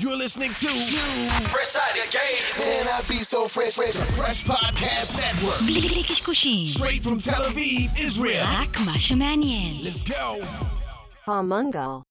[0.00, 0.68] You're listening to
[1.50, 2.66] Fresh Out of the Game.
[2.66, 5.60] Man, I be so fresh, fresh, fresh podcast network.
[6.66, 8.42] Straight from Tel Aviv, Israel.
[9.84, 10.40] Let's go.
[11.26, 12.04] Palmungal.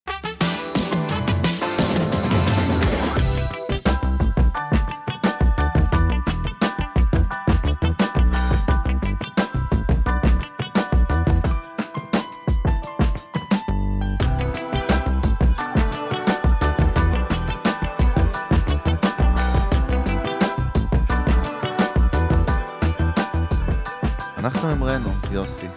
[24.91, 25.67] המראנו, יוסי,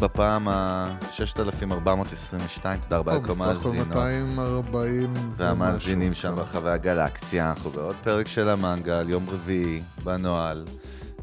[0.00, 6.36] בפעם ה-6422, תודה רבה לכל המאזינות 240 והמאזינים שם.
[6.36, 10.64] ברחבי הגלקסיה, אנחנו בעוד פרק של המנגל, יום רביעי, בנוהל.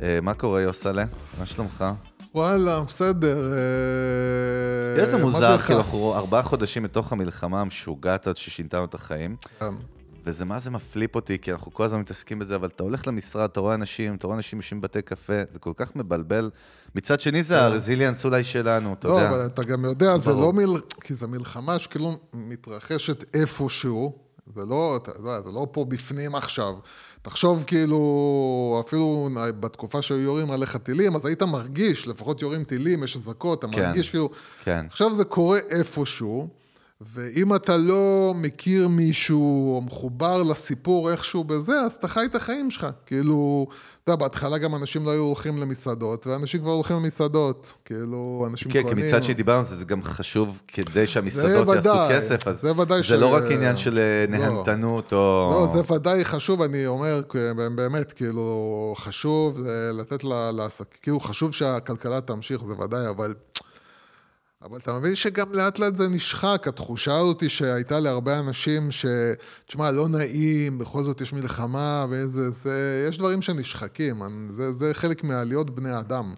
[0.02, 1.06] אה, מה קורה, יוסלה?
[1.40, 1.86] מה שלומך?
[2.36, 3.54] וואלה, בסדר.
[4.98, 5.58] אה, איזה מוזר?
[5.58, 9.74] כאילו אנחנו ארבעה חודשים לתוך המלחמה המשוגעת הזאת ששינתה לנו את החיים, כן.
[10.26, 13.50] וזה מה זה מפליפ אותי, כי אנחנו כל הזמן מתעסקים בזה, אבל אתה הולך למשרד,
[13.50, 16.50] אתה רואה אנשים, אתה רואה אנשים יושבים בבתי קפה, זה כל כך מבלבל.
[16.96, 19.14] מצד שני זה הרזיליאנס אולי שלנו, אתה כן.
[19.14, 19.30] לא, יודע.
[19.30, 20.46] אבל אתה גם יודע, זה ברור.
[20.46, 20.82] לא מיל...
[21.02, 24.30] כי זו מלחמה שכאילו מתרחשת איפשהו.
[24.56, 26.74] זה לא, אתה יודע, זה לא פה בפנים עכשיו.
[27.22, 33.16] תחשוב כאילו, אפילו בתקופה שהיו יורים עליך טילים, אז היית מרגיש, לפחות יורים טילים, יש
[33.16, 34.30] אזעקות, אתה כן, מרגיש כאילו...
[34.64, 34.86] כן.
[34.90, 36.48] עכשיו זה קורה איפשהו,
[37.02, 42.72] ואם אתה לא מכיר מישהו או מחובר לסיפור איכשהו בזה, אז אתה חי את החיים
[42.72, 42.88] שלך.
[43.06, 43.68] כאילו,
[44.04, 47.74] אתה יודע, בהתחלה גם אנשים לא היו הולכים למסעדות, ואנשים כבר הולכים למסעדות.
[47.86, 49.06] כאילו, אנשים כן, כי קונים.
[49.06, 53.02] מצד שדיברנו על זה, זה גם חשוב כדי שהמסעדות יעשו ודאי, כסף, אז זה ודאי
[53.04, 54.38] זה לא ש- רק עניין של אה, לא.
[54.38, 55.52] נהנתנות או...
[55.54, 57.22] לא, זה ודאי חשוב, אני אומר,
[57.76, 59.60] באמת, כאילו, חשוב
[59.94, 63.34] לתת לעסק, כאילו, חשוב שהכלכלה תמשיך, זה ודאי, אבל...
[64.62, 69.06] אבל אתה מבין שגם לאט לאט זה נשחק, התחושה הזאת שהייתה להרבה אנשים ש...
[69.66, 72.50] תשמע, לא נעים, בכל זאת יש מלחמה ואיזה...
[72.50, 73.06] זה...
[73.10, 76.34] יש דברים שנשחקים, זה, זה חלק מהעליות בני אדם.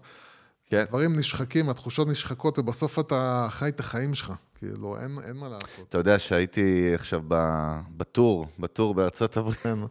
[0.65, 0.85] כן.
[0.89, 4.33] דברים נשחקים, התחושות נשחקות, ובסוף אתה חי את החיים שלך.
[4.61, 5.85] כאילו, אין, אין מה לעשות.
[5.89, 9.57] אתה יודע שהייתי עכשיו ב- בטור, בטור בארצות הברית.
[9.59, 9.79] כן.
[9.79, 9.89] בוא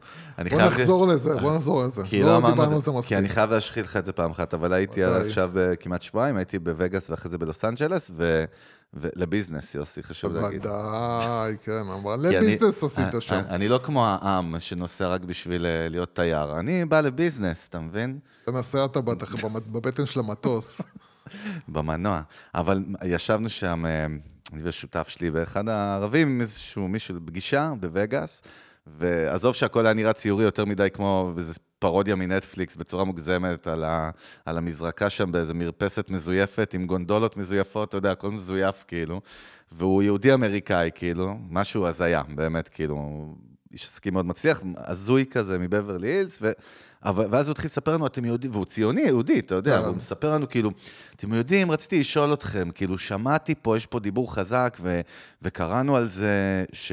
[0.49, 2.03] חייב- נחזור לזה, בוא נחזור לזה.
[2.07, 3.09] כי לא לא דיברנו על זה מספיק.
[3.09, 5.05] כי אני חייב להשחיל לך את זה פעם אחת, אבל הייתי.
[5.05, 8.45] עכשיו אה, כמעט שבועיים, הייתי בווגאס ואחרי זה בלוס אנג'לס, ו-
[8.95, 10.67] ולביזנס, יוסי, חשוב להגיד.
[10.67, 13.41] ודאי, כן, אבל לביזנס עשית אני- שם.
[13.49, 18.19] אני לא כמו העם שנוסע רק בשביל אה, להיות תייר, אני בא לביזנס, אתה מבין?
[18.45, 19.35] תנסה אתה בטח
[19.73, 20.81] בבטן של המטוס.
[21.69, 22.21] במנוע.
[22.55, 24.07] אבל ישבנו שם, אה,
[24.53, 28.43] אני ושותף שלי ואחד הערבים איזשהו מישהו בפגישה בווגאס,
[28.87, 34.10] ועזוב שהכל היה נראה ציורי יותר מדי כמו איזו פרודיה מנטפליקס בצורה מוגזמת על, ה,
[34.44, 39.21] על המזרקה שם באיזה מרפסת מזויפת עם גונדולות מזויפות, אתה יודע, הכל מזויף כאילו.
[39.72, 43.27] והוא יהודי אמריקאי, כאילו, משהו הזיה, באמת, כאילו,
[43.72, 46.43] איש עסקים מאוד מצליח, הזוי כזה מבברלי הילס.
[47.05, 49.84] אבל, ואז הוא התחיל לספר לנו, אתם יודעים, והוא ציוני, יהודי, אתה יודע, כן.
[49.84, 50.71] והוא מספר לנו, כאילו,
[51.16, 55.00] אתם יודעים, רציתי לשאול אתכם, כאילו, שמעתי פה, יש פה דיבור חזק, ו,
[55.43, 56.93] וקראנו על זה, ש,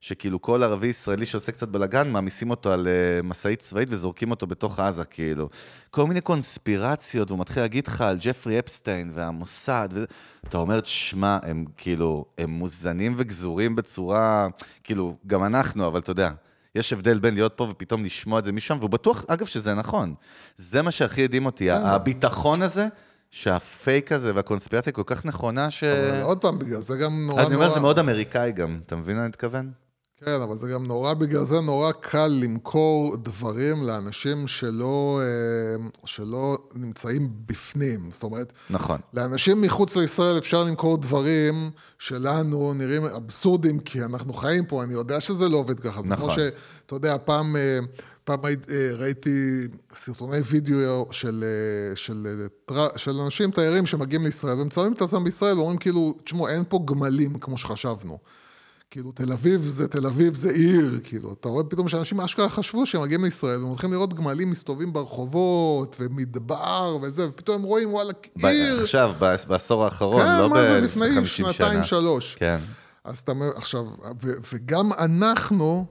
[0.00, 4.46] שכאילו כל ערבי ישראלי שעושה קצת בלאגן, מעמיסים אותו על uh, משאית צבאית וזורקים אותו
[4.46, 5.48] בתוך עזה, כאילו.
[5.90, 10.06] כל מיני קונספירציות, והוא מתחיל להגיד לך על ג'פרי אפסטיין והמוסד, וזה.
[10.48, 14.48] אתה אומר, תשמע, הם כאילו, הם מוזנים וגזורים בצורה,
[14.84, 16.30] כאילו, גם אנחנו, אבל אתה יודע.
[16.76, 20.14] יש הבדל בין להיות פה ופתאום לשמוע את זה משם, והוא בטוח, אגב, שזה נכון.
[20.56, 22.86] זה מה שהכי הדהים אותי, הביטחון הזה,
[23.30, 25.84] שהפייק הזה והקונספירציה כל כך נכונה, ש...
[25.84, 27.46] אבל עוד פעם, בגלל זה גם נורא נורא...
[27.46, 29.85] אני אומר, זה מאוד אמריקאי גם, אתה מבין מה אני מתכוון?
[30.24, 36.58] כן, אבל זה גם נורא, בגלל זה נורא קל למכור דברים לאנשים שלא, אה, שלא
[36.74, 38.10] נמצאים בפנים.
[38.12, 39.00] זאת אומרת, נכון.
[39.14, 45.20] לאנשים מחוץ לישראל אפשר למכור דברים שלנו נראים אבסורדים, כי אנחנו חיים פה, אני יודע
[45.20, 46.02] שזה לא עובד ככה.
[46.02, 46.16] זה נכון.
[46.16, 47.78] כמו שאתה יודע, פעם, אה,
[48.24, 48.50] פעם אה,
[48.92, 49.60] ראיתי
[49.94, 51.44] סרטוני וידאו של,
[51.94, 52.46] של,
[52.96, 57.38] של אנשים, תיירים שמגיעים לישראל, ומצלמים את עצמם בישראל, ואומרים כאילו, תשמעו, אין פה גמלים
[57.38, 58.18] כמו שחשבנו.
[58.90, 62.86] כאילו, תל אביב זה תל אביב זה עיר, כאילו, אתה רואה פתאום שאנשים אשכרה חשבו
[62.86, 68.12] שהם מגיעים לישראל, והם הולכים לראות גמלים מסתובבים ברחובות, ומדבר וזה, ופתאום הם רואים, וואלה,
[68.42, 68.80] עיר.
[68.80, 69.12] עכשיו,
[69.48, 71.52] בעשור האחרון, כן, לא מה זה, ב- לפני 50 שנה.
[71.52, 72.34] שנתיים, שלוש.
[72.38, 72.58] כן.
[73.04, 73.84] אז אתה אומר, עכשיו,
[74.22, 75.86] ו- וגם אנחנו,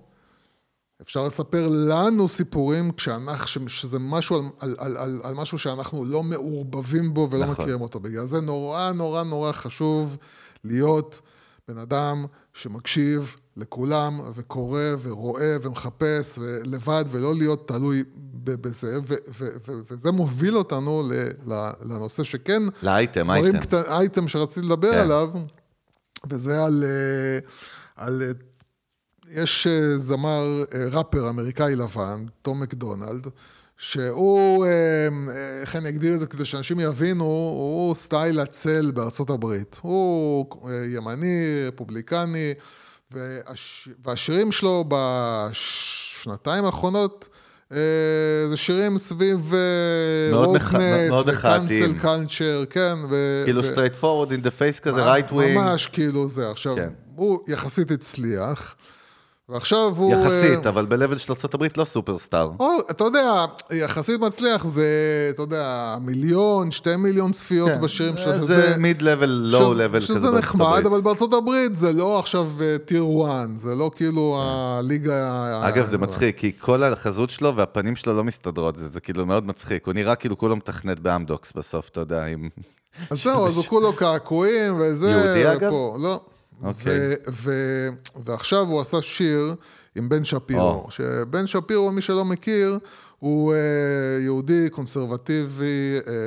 [1.01, 6.23] אפשר לספר לנו סיפורים כשאנחנו, שזה משהו על, על, על, על, על משהו שאנחנו לא
[6.23, 7.55] מעורבבים בו ולא נכון.
[7.65, 7.99] מכירים אותו.
[7.99, 10.17] בגלל זה נורא נורא נורא חשוב
[10.63, 11.21] להיות
[11.67, 12.25] בן אדם
[12.55, 18.03] שמקשיב לכולם וקורא ורואה ומחפש לבד ולא להיות תלוי
[18.43, 18.99] בזה,
[19.89, 21.11] וזה מוביל אותנו
[21.81, 23.77] לנושא שכן, לאייטם, אייטם.
[23.87, 24.97] אייטם שרציתי לדבר כן.
[24.97, 25.29] עליו,
[26.29, 27.39] וזה על, אה,
[27.95, 28.31] על אה,
[29.43, 33.27] יש אה, זמר, ראפר אמריקאי לבן, תום מקדונלד,
[33.77, 39.29] שהוא, אה, אה, איך אני אגדיר את זה כדי שאנשים יבינו, הוא סטייל הצל בארצות
[39.29, 39.77] הברית.
[39.81, 42.53] הוא אה, ימני, רפובליקני,
[43.11, 43.89] והש...
[44.05, 47.27] והשירים שלו בשנתיים האחרונות,
[47.71, 47.77] אה,
[48.49, 49.53] זה שירים סביב
[50.55, 51.11] מחאתיים.
[51.25, 52.93] וקאנסל קלצ'ר, כן.
[53.09, 53.41] ו...
[53.45, 55.55] כאילו straight forward in the face כזה, right wing.
[55.55, 56.51] ממש כאילו זה.
[56.51, 56.89] עכשיו, כן.
[57.15, 58.75] הוא יחסית הצליח,
[59.49, 60.13] ועכשיו הוא...
[60.13, 62.51] יחסית, אה, אבל ב-level של ארה"ב לא סופרסטאר.
[62.59, 64.85] או, אתה יודע, יחסית מצליח זה,
[65.29, 68.33] אתה יודע, מיליון, שתי מיליון צפיות בשירים שלו.
[68.33, 68.45] כן.
[68.45, 70.83] זה מיד לואו שזה- level כזה שזה בארצות נחמד.
[70.85, 71.01] אבל
[71.33, 72.47] הברית זה לא עכשיו
[72.85, 75.47] טיר 1, זה לא כאילו הליגה...
[75.61, 75.67] כן.
[75.67, 79.47] אגב, זה מצחיק, כי כל החזות שלו והפנים שלו לא מסתדרות, זה, זה כאילו מאוד
[79.47, 79.85] מצחיק.
[79.85, 82.49] הוא נראה כאילו כולו מתכנת באמדוקס בסוף, אתה יודע, עם...
[83.09, 85.09] אז זהו, אז הוא כולו קעקועים וזה...
[85.11, 85.71] יהודי, אגב?
[85.99, 86.19] לא.
[86.63, 86.93] אוקיי.
[86.97, 87.89] ו- ו-
[88.25, 89.55] ועכשיו הוא עשה שיר
[89.95, 90.91] עם בן שפירו, או.
[90.91, 92.79] שבן שפירו, מי שלא מכיר,
[93.25, 93.57] הוא אה,
[94.23, 95.65] יהודי קונסרבטיבי,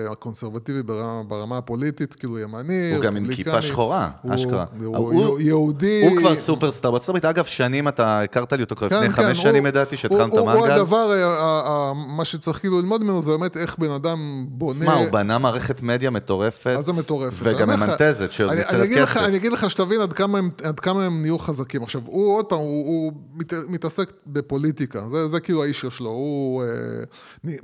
[0.08, 3.26] אה, קונסרבטיבי ברמה, ברמה הפוליטית, כאילו ימני, הוא גם עם.
[3.34, 4.64] כיפה שחורה, הוא- אשכרה.
[4.84, 6.02] הוא, הוא- הוא יהודי...
[6.10, 7.24] הוא כבר סופרסטאר בארצות הברית.
[7.24, 10.00] אגב, שנים אתה הכרת לי אותו כבר לפני כן, חמש כן, שנים, הוא- ידעתי, הוא-
[10.00, 10.66] שהתחלנו את הוא-.
[10.66, 14.84] הדבר, אה, מה שצריך כאילו ללמוד ממנו זה באמת איך בן אדם בונה...
[14.86, 16.72] מה, הוא בנה מערכת מדיה מטורפת.
[16.76, 17.36] מה זה מטורפת?
[17.42, 18.66] וגם ממנטזת, שיוצרת
[18.96, 19.16] כסף.
[19.16, 21.82] אני אגיד לך שתבין עד כמה הם- עד כמה הם נהיו חזקים.
[21.82, 26.62] עכשיו, הוא עוד פעם, הוא הוא מת- מתעסק בפוליטיקה, זה זה כאילו האיש שלו, הוא,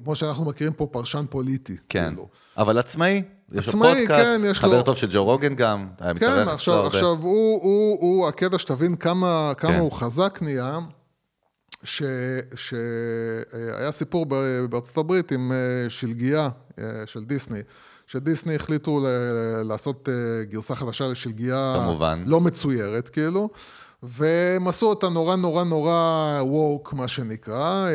[0.04, 1.76] כמו שאנחנו מכירים פה, פרשן פוליטי.
[1.88, 2.08] כן.
[2.08, 2.28] כאילו.
[2.56, 3.22] אבל עצמאי,
[3.52, 6.16] יש לו עצמאי, פודקאסט, כן, יש חבר לו- טוב של ג'ו רוגן גם, היה כן,
[6.16, 6.86] מתארח אצלו עכשיו, הרבה.
[6.88, 7.22] עכשיו הוא,
[7.62, 9.78] הוא, הוא, הקטע שתבין כמה, כמה כן.
[9.78, 10.78] הוא חזק נהיה,
[12.56, 15.56] שהיה סיפור ב- בארצות הברית עם אה,
[15.90, 16.48] שלגיה
[16.78, 17.60] אה, של דיסני,
[18.06, 19.06] שדיסני החליטו ל-
[19.62, 22.22] לעשות אה, גרסה חדשה לשלגיה כמובן.
[22.26, 23.48] לא מצוירת, כאילו.
[24.02, 25.92] והם עשו אותה נורא נורא נורא
[26.42, 27.86] ווק, מה שנקרא.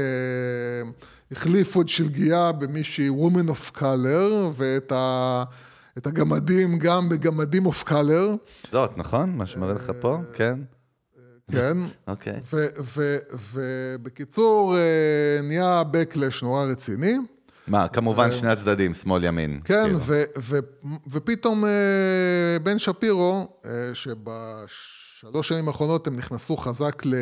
[1.32, 5.44] אה, החליפו את שלגיה במישהי woman of color, ואת ה...
[5.98, 8.38] את הגמדים גם בגמדים of color,
[8.72, 9.30] זאת, נכון?
[9.36, 10.18] מה שמראה לך פה?
[10.34, 10.60] כן.
[11.52, 11.78] כן.
[12.08, 12.40] אוקיי.
[13.54, 14.82] ובקיצור, אה,
[15.44, 17.14] נהיה backlash נורא רציני.
[17.68, 19.60] מה, כמובן שני הצדדים, שמאל ימין.
[19.64, 20.00] כן, כאילו.
[21.10, 21.70] ופתאום אה,
[22.64, 27.14] בן שפירו, אה, שבשלוש שנים האחרונות הם נכנסו חזק ל-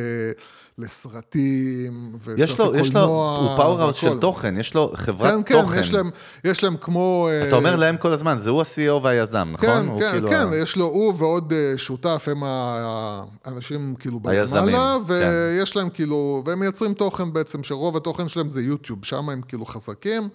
[0.77, 4.17] לסרטים, יש לו, יש לו, קולנוע הוא powerhouse של.
[4.19, 5.79] תוכן, יש לו חברת כן, כן, תוכן.
[5.79, 6.09] יש להם,
[6.43, 7.27] יש להם כמו...
[7.31, 9.67] אה, אתה אומר להם כל הזמן, זה הוא ה-CEO והיזם, נכון?
[9.67, 14.65] כן, כן, כאילו כן, ה- יש לו, הוא ועוד אה, שותף, הם האנשים כאילו היזמים,
[14.65, 15.13] בלמעלה, כן.
[15.13, 19.65] ויש להם כאילו, והם מייצרים תוכן בעצם, שרוב התוכן שלהם זה יוטיוב, שם הם כאילו
[19.65, 20.29] חזקים.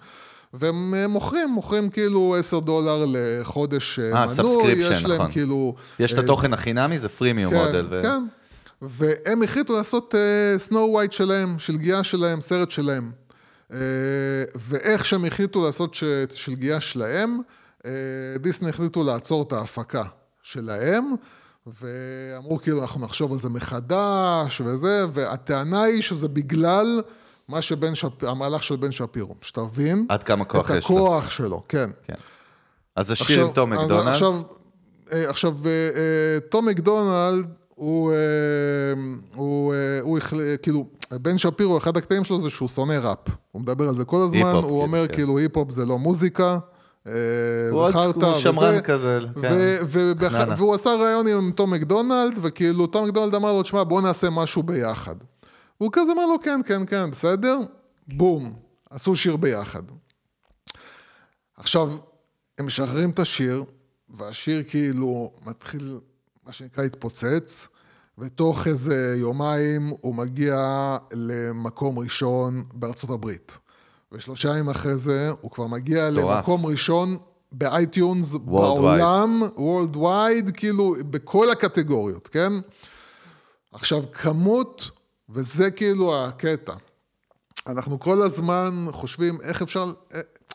[0.53, 5.31] והם אה, מוכרים, מוכרים כאילו 10 דולר לחודש אה, מנוי, יש להם נכון.
[5.31, 5.75] כאילו...
[5.99, 7.87] יש את התוכן החינמי, זה פרימיום כן, מודל.
[7.89, 8.23] ו- כן,
[8.87, 10.15] והם החליטו לעשות
[10.57, 13.11] Snow White שלהם, שלגיה שלהם, סרט שלהם.
[13.73, 13.77] אה,
[14.55, 16.03] ואיך שהם החליטו לעשות ש-
[16.33, 17.39] שלגיה שלהם,
[17.85, 17.91] אה,
[18.39, 20.03] דיסני החליטו לעצור את ההפקה
[20.43, 21.05] שלהם,
[21.67, 27.01] ואמרו כאילו אנחנו נחשוב על זה מחדש וזה, והטענה היא שזה בגלל
[27.47, 28.23] מה שבן שפ...
[28.23, 30.05] המהלך של בן שפירו, שתבין.
[30.09, 30.95] עד כמה כוח את יש לו.
[30.95, 31.89] הכוח שלו, כן.
[32.07, 32.13] כן.
[32.95, 34.13] אז זה שיר עם תום אז מקדונלדס.
[34.13, 34.41] עכשיו,
[35.11, 37.45] אה, עכשיו, אה, תום מקדונלד,
[37.83, 38.17] הוא, אה,
[39.35, 43.17] הוא, אה, הוא, החל- כאילו, בן שפירו, אחד הקטעים שלו זה שהוא שונא ראפ.
[43.51, 45.13] הוא מדבר על זה כל הזמן, הוא כאילו, אומר כן.
[45.13, 46.57] כאילו היפ-הופ זה לא מוזיקה.
[47.07, 47.11] אה,
[47.71, 48.81] הוא עוד הוא שמרן.
[48.81, 50.49] כזה, כן.
[50.57, 54.63] והוא עשה ראיון עם תום מקדונלד, וכאילו תום מקדונלד אמר לו, תשמע, בוא נעשה משהו
[54.63, 55.15] ביחד.
[55.79, 57.57] והוא כזה אמר לו, כן, כן, כן, בסדר,
[58.07, 58.53] בום,
[58.89, 59.83] עשו שיר ביחד.
[61.57, 61.89] עכשיו,
[62.57, 63.63] הם משחררים את השיר,
[64.09, 65.99] והשיר כאילו מתחיל,
[66.45, 67.67] מה שנקרא, להתפוצץ,
[68.17, 70.57] ותוך איזה יומיים הוא מגיע
[71.13, 73.57] למקום ראשון בארצות הברית.
[74.11, 76.37] ושלושה ימים אחרי זה, הוא כבר מגיע מטורף.
[76.37, 77.17] למקום ראשון
[77.51, 82.53] ב iTunes בעולם, World Wide, כאילו, בכל הקטגוריות, כן?
[83.71, 84.89] עכשיו, כמות,
[85.29, 86.73] וזה כאילו הקטע.
[87.67, 89.91] אנחנו כל הזמן חושבים איך אפשר,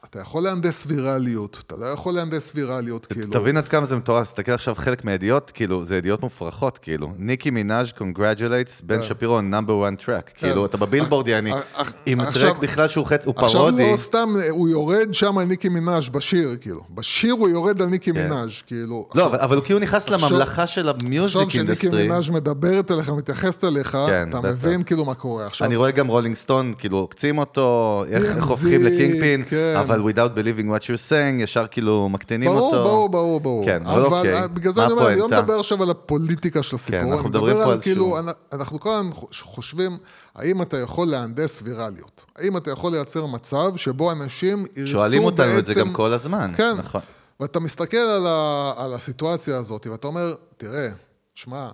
[0.05, 3.33] אתה יכול להנדס ויראליות, אתה לא יכול להנדס ויראליות, כאילו.
[3.33, 7.13] תבין עד כמה זה מטורף, תסתכל עכשיו חלק מהידיעות, כאילו, זה ידיעות מופרכות, כאילו.
[7.19, 10.31] ניקי מינאז' congratulates, בן שפירו number 1 track.
[10.35, 13.93] כאילו, אתה בבילבורד, יעני, אה, אה, עם עכשיו- track בכלל שהוא חצי, הוא עכשיו פרודי.
[13.93, 16.81] לא סתם, הוא יורד שם על ניקי מינאז' בשיר, כאילו.
[16.95, 18.23] בשיר הוא יורד על ניקי כן.
[18.29, 19.09] מינאז', כאילו.
[19.15, 22.03] לא, אבל- הוא כאילו נכנס עכשיו- לממלכה של עכשיו ה music שניקי industry.
[22.09, 23.89] מינאז' מדברת אליך, מתייחסת אליך,
[24.29, 24.49] אתה בטח.
[24.49, 25.47] מבין כאילו מה קורה.
[25.47, 29.45] עכשיו, אני רואה גם רולינג סטון, כאילו, עוקצים אותו, איך איך TMZ, הופכים ל kingpin,
[29.51, 29.75] כן.
[29.91, 32.85] אבל without believing what you're saying, ישר כאילו מקטינים ברור, אותו.
[32.85, 33.65] ברור, ברור, ברור.
[33.65, 34.39] כן, אבל אוקיי.
[34.39, 35.29] אבל בגלל זה אני אומר, אני לא?
[35.29, 38.17] מדבר עכשיו על הפוליטיקה של הסיפור, כן, אנחנו מדברים מדבר פה על כאילו,
[38.53, 39.99] אנחנו כל הזמן חוש- חושבים,
[40.35, 42.25] האם אתה יכול להנדס ויראליות?
[42.37, 44.87] האם אתה יכול לייצר מצב שבו אנשים ירצו בעצם...
[44.87, 46.53] שואלים אותנו את זה גם כל הזמן.
[46.57, 46.75] כן.
[46.79, 47.01] נכון.
[47.41, 50.89] ואתה מסתכל על, ה, על הסיטואציה הזאת, ואתה אומר, תראה,
[51.35, 51.69] שמע,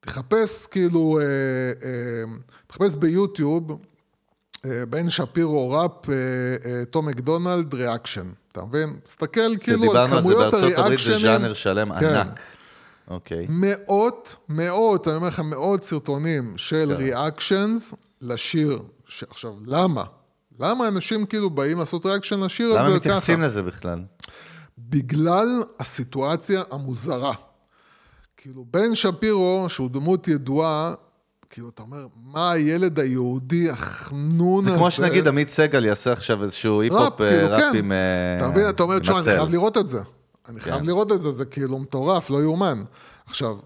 [0.00, 1.24] תחפש כאילו, אה,
[1.88, 2.32] אה,
[2.66, 3.76] תחפש ביוטיוב, אה,
[4.88, 6.14] בן שפירו ראפ, אה,
[6.64, 8.98] אה, תום מקדונלד, reaction, אתה מבין?
[9.02, 11.18] תסתכל כאילו על דיברנו על זה כמויות בארצות הברית, זה הריאקשנים.
[11.18, 12.14] ז'אנר שלם כן.
[12.14, 12.40] ענק.
[13.08, 13.46] אוקיי.
[13.48, 17.02] מאות, מאות, אני אומר לך, מאות סרטונים של כן.
[17.02, 18.82] reactions לשיר.
[19.06, 19.24] ש...
[19.30, 20.04] עכשיו, למה?
[20.60, 22.96] למה אנשים כאילו באים לעשות reaction לשיר הזה למה ככה?
[22.96, 24.02] מתייחסים לזה בכלל?
[24.78, 27.32] בגלל הסיטואציה המוזרה.
[28.36, 30.94] כאילו, בן שפירו, שהוא דמות ידועה,
[31.56, 34.78] כאילו, אתה אומר, מה הילד היהודי החנון זה הזה...
[34.78, 37.78] כמו שנגיד עמית סגל יעשה עכשיו איזשהו היפ-הופ אה, כאילו, ראפ כן.
[37.78, 40.00] עם אה, אתה מבין, אתה אומר, תשמע, אני חייב לראות את זה.
[40.48, 40.86] אני חייב כן.
[40.86, 42.82] לראות את זה, זה כאילו מטורף, לא יאומן.
[43.26, 43.56] עכשיו,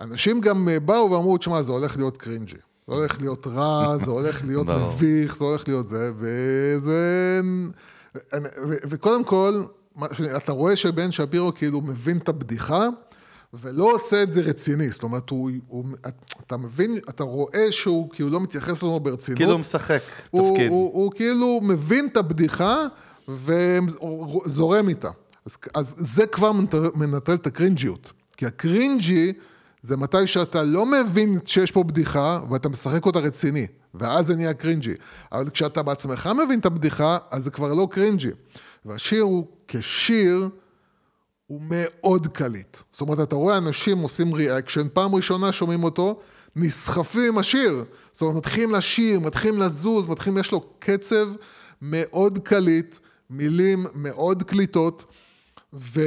[0.00, 2.56] אנשים גם אה, באו ואמרו, תשמע, זה הולך להיות קרינג'י.
[2.86, 4.66] זה הולך להיות רע, זה הולך להיות.
[4.66, 7.40] מביך, זה הולך להיות זה, וזה...
[8.88, 9.62] וקודם כל,
[10.36, 12.88] אתה רואה שבן שפירו כאילו מבין את הבדיחה,
[13.54, 14.88] ולא עושה את זה רציני.
[14.90, 15.84] זאת אומרת, הוא, הוא,
[16.46, 19.38] אתה מבין, אתה רואה שהוא כאילו לא מתייחס לזה ברצינות.
[19.38, 20.00] כאילו הוא משחק
[20.30, 20.70] הוא, תפקיד.
[20.70, 22.86] הוא, הוא כאילו מבין את הבדיחה
[23.28, 25.10] וזורם איתה.
[25.46, 28.12] אז, אז זה כבר מנטר- מנטרל את הקרינג'יות.
[28.36, 29.32] כי הקרינג'י
[29.82, 34.54] זה מתי שאתה לא מבין שיש פה בדיחה ואתה משחק אותה רציני, ואז זה נהיה
[34.54, 34.94] קרינג'י.
[35.32, 38.30] אבל כשאתה בעצמך מבין את הבדיחה, אז זה כבר לא קרינג'י.
[38.84, 40.48] והשיר הוא כשיר,
[41.46, 42.76] הוא מאוד קליט.
[42.90, 46.20] זאת אומרת, אתה רואה אנשים עושים reaction, פעם ראשונה שומעים אותו,
[46.56, 47.84] נסחפים עם השיר.
[48.12, 51.28] זאת אומרת, מתחילים לשיר, מתחילים לזוז, מתחילים, יש לו קצב
[51.82, 52.96] מאוד קליט,
[53.30, 55.04] מילים מאוד קליטות,
[55.72, 56.00] ו...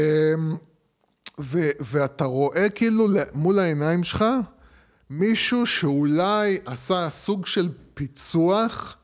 [1.39, 1.69] ו...
[1.79, 4.25] ואתה רואה כאילו מול העיניים שלך
[5.09, 8.95] מישהו שאולי עשה סוג של פיצוח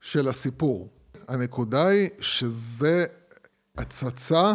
[0.00, 0.88] של הסיפור.
[1.28, 3.04] הנקודה היא שזה
[3.78, 4.54] הצצה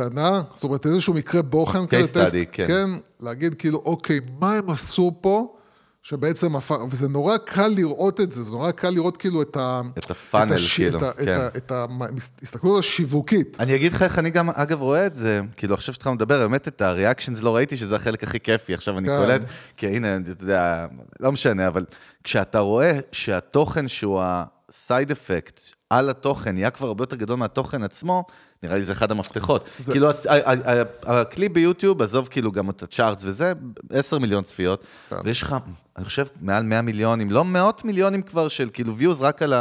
[0.00, 2.66] קטנה, זאת אומרת איזשהו מקרה בוחן כזה, study, כן.
[2.66, 5.54] כן, להגיד כאילו, אוקיי, מה הם עשו פה,
[6.02, 9.80] שבעצם הפך, וזה נורא קל לראות את זה, זה נורא קל לראות כאילו את ה...
[9.98, 11.22] את הפאנל, הש- כאילו, את ה- כן.
[11.56, 12.02] את ה- את
[12.40, 13.56] ההסתכלות השיווקית.
[13.60, 16.68] אני אגיד לך איך אני גם, אגב, רואה את זה, כאילו, עכשיו שאתה מדבר, באמת
[16.68, 19.16] את הריאקשנס לא ראיתי, שזה החלק הכי כיפי, עכשיו אני כן.
[19.18, 19.42] קולט,
[19.76, 20.86] כי הנה, אתה יודע,
[21.20, 21.84] לא משנה, אבל
[22.24, 25.60] כשאתה רואה שהתוכן שהוא הסייד אפקט
[25.90, 28.24] על התוכן נהיה כבר הרבה יותר גדול מהתוכן עצמו,
[28.62, 29.64] נראה לי זה אחד המפתחות.
[29.78, 33.52] זה- כאילו, ה- ה- ה- הכלי ביוטיוב, עזוב כאילו גם את הצ'ארטס וזה,
[33.90, 35.16] 10 מיליון צפיות, כן.
[35.24, 35.56] ויש לך,
[35.96, 39.52] אני חושב, מעל 100 מיליונים, לא מאות מיליונים כבר של כאילו views רק על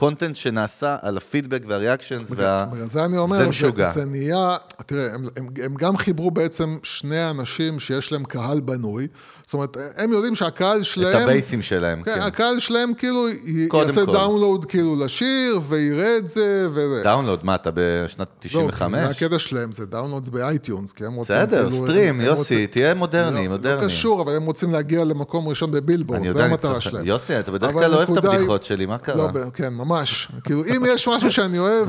[0.00, 2.64] ה content שנעשה, על הפידבק וה reactions וה...
[2.64, 3.90] בגלל זה אני אומר, זה זה, משוגע.
[3.90, 9.08] זה נהיה, תראה, הם, הם, הם גם חיברו בעצם שני אנשים שיש להם קהל בנוי,
[9.50, 11.16] זאת אומרת, הם יודעים שהקהל שלהם...
[11.16, 12.20] את הבייסים שלהם, כן, כן.
[12.20, 14.12] הקהל שלהם כאילו יעשה כל.
[14.12, 17.02] download כאילו לשיר, ויראה את זה, וזה.
[17.04, 19.18] download, מה, אתה בשנת לא, 95?
[19.18, 21.70] כי הקטע שלהם זה downloads ב iTunes, כי הם רוצים בסדר.
[21.70, 23.80] stream, הם יוסי, תהיה מודרני, לא, מודרני.
[23.80, 26.80] לא קשור, אבל הם רוצים להגיע למקום ראשון בבילבורד, אני המטרה.
[26.80, 27.06] שלהם.
[27.06, 29.16] יוסי, אתה בדרך כלל אוהב את הבדיחות שלי, מה קרה?
[29.16, 30.28] לא, כן, ממש.
[30.44, 31.88] כאילו, אם יש משהו שאני אוהב,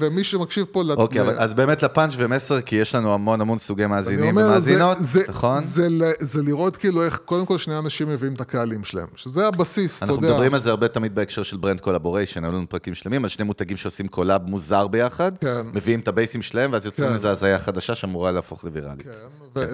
[0.00, 0.82] ומי שמקשיב פה...
[0.96, 4.98] אוקיי, אז באמת לפאנץ' ומסר, כי יש לנו המון המון סוגי מאזינים ומאזינות,
[5.28, 5.62] נכון?
[6.20, 10.04] זה לראות כאילו איך קודם כל שני אנשים מביאים את הקהלים שלהם, שזה הבסיס, אתה
[10.06, 10.28] אנחנו יודע.
[10.28, 13.44] מדברים על זה הרבה תמיד בהקשר של brand collaboration, היו לנו פרקים שלמים, על שני
[13.44, 15.66] מותגים שעושים קולאב מוזר ביחד, כן.
[15.74, 17.14] מביאים את הבייסים שלהם, ואז יוצאים כן.
[17.14, 19.06] מזה הזיה חדשה שאמורה להפוך לוויראלית.
[19.54, 19.64] כן,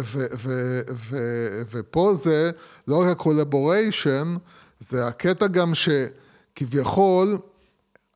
[1.73, 2.51] ופה זה
[2.89, 4.37] לא רק ה collaboration,
[4.81, 7.39] זה הקטע גם שכביכול,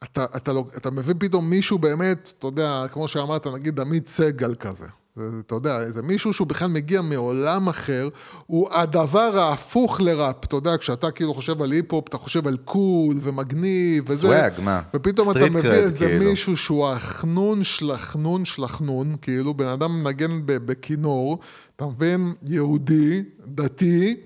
[0.04, 4.54] אתה, אתה, לא, אתה מביא פתאום מישהו באמת, אתה יודע, כמו שאמרת, נגיד עמית סגל
[4.54, 4.86] כזה.
[5.16, 8.08] זה, אתה יודע, זה מישהו שהוא בכלל מגיע מעולם אחר,
[8.46, 13.16] הוא הדבר ההפוך לראפ, אתה יודע, כשאתה כאילו חושב על היפ-הופ, אתה חושב על cool
[13.22, 14.20] ומגניב וזה.
[14.20, 14.80] swag, מה?
[14.94, 16.24] ופתאום אתה מביא איזה כאילו.
[16.24, 21.38] מישהו שהוא החנון של החנון של החנון, כאילו בן אדם מנגן בכינור,
[21.76, 22.34] אתה מבין?
[22.42, 24.16] יהודי, דתי,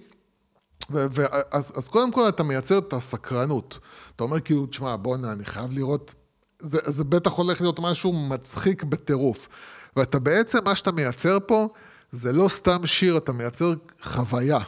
[0.90, 3.78] ו- ו- אז, אז קודם כל אתה מייצר את הסקרנות.
[4.18, 6.14] אתה אומר כאילו, תשמע, בואנה, אני חייב לראות,
[6.58, 9.48] זה, זה בטח הולך להיות משהו מצחיק בטירוף.
[9.96, 11.68] ואתה בעצם, מה שאתה מייצר פה,
[12.12, 14.58] זה לא סתם שיר, אתה מייצר חוויה.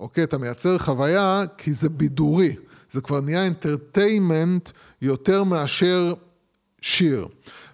[0.00, 0.24] אוקיי?
[0.24, 2.56] אתה מייצר חוויה כי זה בידורי.
[2.92, 4.70] זה כבר נהיה אינטרטיימנט
[5.02, 6.14] יותר מאשר
[6.80, 7.28] שיר.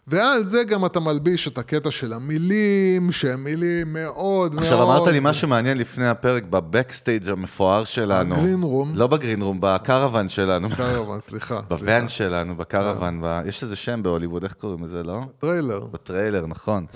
[0.07, 4.59] ועל זה גם אתה מלביש את הקטע של המילים, שהן מילים מאוד מאוד...
[4.59, 8.37] עכשיו, אמרת לי משהו מעניין לפני הפרק, ב backstage המפואר שלנו.
[8.37, 8.93] ב green room.
[8.95, 10.69] לא ב green room, בקרוון שלנו.
[10.77, 11.61] קרוון, סליחה.
[11.71, 13.41] בוואן שלנו, בקרוון, ב...
[13.47, 15.21] יש איזה שם בהוליווד, איך קוראים לזה, לא?
[15.39, 15.81] trailer.
[15.81, 16.87] ב trailer, נכון.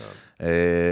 [0.42, 0.46] אה,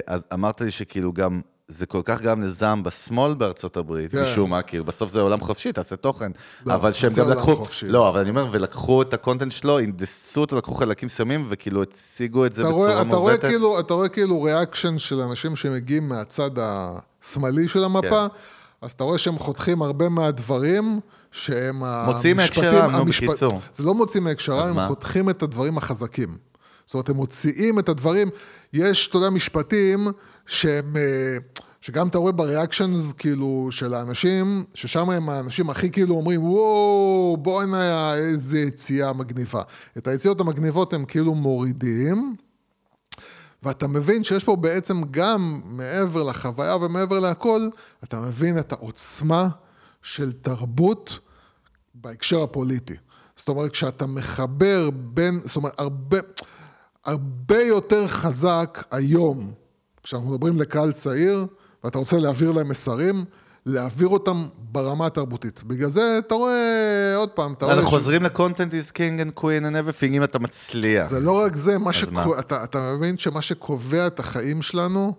[0.06, 4.22] אז אמרת לי שכאילו גם, זה כל כך גרם לזעם בשמאל בארצות הברית, כן.
[4.22, 6.32] משום מה, כאילו, בסוף זה עולם חופשי, תעשה תוכן.
[6.66, 7.88] לא, אבל שהם גם לקחו, חופשי.
[7.88, 11.82] לא, אבל אני אומר, ולקחו את ה content שלו, הנדסו אותו, לקחו חלקים מסוימים, וכאילו
[11.82, 13.36] הציגו את זה אתה בצורה רואה, אתה רואה.
[13.38, 18.36] כאילו, אתה רואה כאילו ריאקשן של אנשים שמגיעים מהצד השמאלי של המפה, כן.
[18.82, 21.00] אז אתה רואה שהם חותכים הרבה מהדברים
[21.32, 23.60] שהם מוציאים המשפטים- מהקשרם, נו, המשפט- בקיצור.
[23.72, 24.88] זה לא מוציאים מהקשרם, הם מה?
[24.88, 26.36] חותכים את הדברים החזקים.
[26.86, 28.28] זאת אומרת, הם מוציאים את הדברים,
[28.72, 30.08] יש, אתה יודע, משפטים
[30.46, 30.96] שהם...
[30.96, 31.36] אה,
[31.84, 38.14] שגם אתה רואה בריאקשנס, כאילו, של האנשים, ששם הם האנשים הכי כאילו אומרים, וואו, בוא'נה,
[38.14, 39.62] איזה יציאה מגניבה.
[39.98, 42.36] את היציאות המגניבות הם כאילו מורידים,
[43.62, 47.68] ואתה מבין שיש פה בעצם גם מעבר לחוויה ומעבר להכל,
[48.04, 49.48] אתה מבין את העוצמה
[50.02, 51.18] של תרבות
[51.94, 52.96] בהקשר הפוליטי.
[53.36, 56.18] זאת אומרת, כשאתה מחבר בין, זאת אומרת, הרבה,
[57.04, 59.52] הרבה יותר חזק היום,
[60.04, 61.46] כשאנחנו מדברים לקהל צעיר,
[61.84, 63.24] ואתה רוצה להעביר להם מסרים,
[63.66, 65.62] להעביר אותם ברמה התרבותית.
[65.62, 67.76] בגלל זה אתה רואה, עוד פעם, אתה רואה...
[67.76, 71.08] אנחנו חוזרים לקונטנט is king and queen and everything, אם אתה מצליח.
[71.08, 71.92] זה לא רק זה, מה מה?
[71.92, 72.38] שקו...
[72.38, 75.14] אתה, אתה מבין שמה שקובע את החיים שלנו,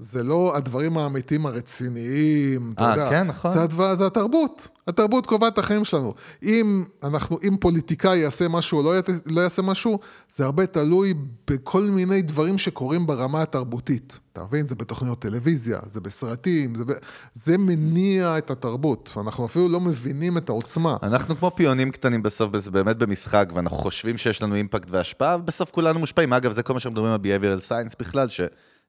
[0.00, 3.10] זה לא הדברים האמיתיים הרציניים, אתה אה, יודע.
[3.10, 3.50] כן, נכון.
[3.50, 4.68] זה, הדבר, זה התרבות.
[4.86, 6.14] התרבות קובעת את החיים שלנו.
[6.42, 8.92] אם אנחנו, אם פוליטיקאי יעשה משהו או לא,
[9.26, 9.98] לא יעשה משהו,
[10.34, 11.14] זה הרבה תלוי
[11.50, 14.18] בכל מיני דברים שקורים ברמה התרבותית.
[14.32, 14.66] אתה מבין?
[14.66, 16.92] זה בתוכניות טלוויזיה, זה בסרטים, זה, ב...
[17.34, 19.12] זה מניע את התרבות.
[19.16, 20.96] ואנחנו אפילו לא מבינים את העוצמה.
[21.02, 25.70] אנחנו כמו פיונים קטנים בסוף, זה באמת במשחק, ואנחנו חושבים שיש לנו אימפקט והשפעה, ובסוף
[25.70, 26.32] כולנו מושפעים.
[26.32, 28.28] אגב, זה כל מה שאנחנו מדברים על behavioral science בכלל,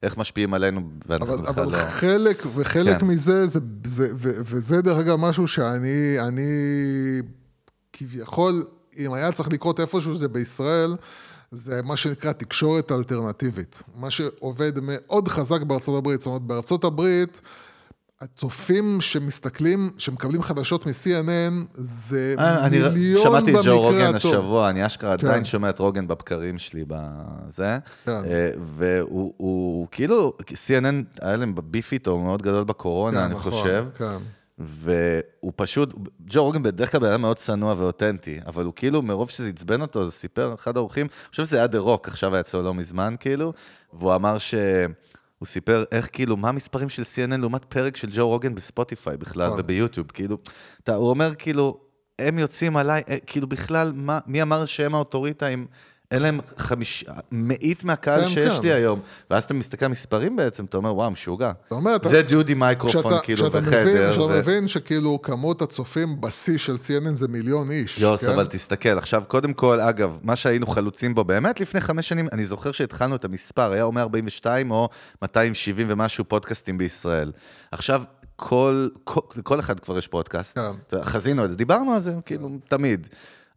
[0.00, 1.78] שאיך משפיעים עלינו, ואנחנו אבל, בכלל אבל לא...
[1.78, 3.06] חלק, וחלק כן.
[3.06, 6.42] מזה, זה, זה, ו, וזה דרך אגב משהו שאני, אני
[7.92, 8.64] כביכול,
[8.98, 10.96] אם היה צריך לקרות איפשהו זה בישראל,
[11.52, 13.82] זה מה שנקרא תקשורת אלטרנטיבית.
[13.94, 16.20] מה שעובד מאוד חזק בארצות הברית.
[16.20, 17.40] זאת אומרת, בארצות הברית,
[18.20, 24.34] הצופים שמסתכלים, שמקבלים חדשות מ-CNN, זה אה, אני מיליון שמעתי את במקרה ג'ו רוגן הטוב.
[24.34, 25.26] השבוע, אני אשכרה כן.
[25.26, 28.10] עדיין שומע את רוגן בבקרים שלי בזה, כן.
[28.10, 33.52] אה, והוא הוא כאילו, CNN היה להם ביף איתו מאוד גדול בקורונה, כן, אני נכון,
[33.52, 34.16] חושב, כן.
[34.58, 35.94] והוא פשוט,
[36.26, 39.80] ג'ו רוגן בדרך כלל בן אדם מאוד צנוע ואותנטי, אבל הוא כאילו, מרוב שזה עצבן
[39.80, 42.74] אותו, אז סיפר אחד האורחים, אני חושב שזה היה דה רוק, עכשיו היה אצלו לא
[42.74, 43.52] מזמן, כאילו,
[43.92, 44.54] והוא אמר ש...
[45.40, 49.46] הוא סיפר איך, כאילו, מה המספרים של CNN לעומת פרק של ג'ו רוגן בספוטיפיי בכלל
[49.46, 49.60] נכון.
[49.60, 50.38] וביוטיוב, כאילו,
[50.82, 51.80] אתה, הוא אומר, כאילו,
[52.18, 55.66] הם יוצאים עליי, אה, כאילו, בכלל, מה, מי אמר שהם האוטוריטה אם
[56.10, 57.04] אין להם חמיש...
[57.32, 58.62] מאית מהקהל כן, שיש כן.
[58.62, 59.00] לי היום?
[59.30, 61.52] ואז אתה מסתכל על מספרים בעצם, אתה אומר, וואו, משוגע.
[62.02, 63.80] זה dude microphone, כשאתה- כאילו, כשאתה וחדר.
[63.84, 67.98] מבין, כשאתה ו- מבין שכאילו כמות הצופים בשיא של CNN זה מיליון איש.
[67.98, 68.30] יוס, כן?
[68.32, 72.44] אבל תסתכל, עכשיו, קודם כל, אגב, מה שהיינו חלוצים בו באמת לפני חמש שנים, אני
[72.44, 74.88] זוכר שהתחלנו את המספר, היה או 142 או
[75.22, 77.32] 270 ומשהו פודקאסטים בישראל.
[77.72, 78.02] עכשיו,
[78.36, 80.58] כל, כל, לכל אחד כבר יש פודקאסט.
[80.58, 81.02] כן.
[81.02, 83.08] חזינו את זה, דיברנו על זה, כאילו, תמיד.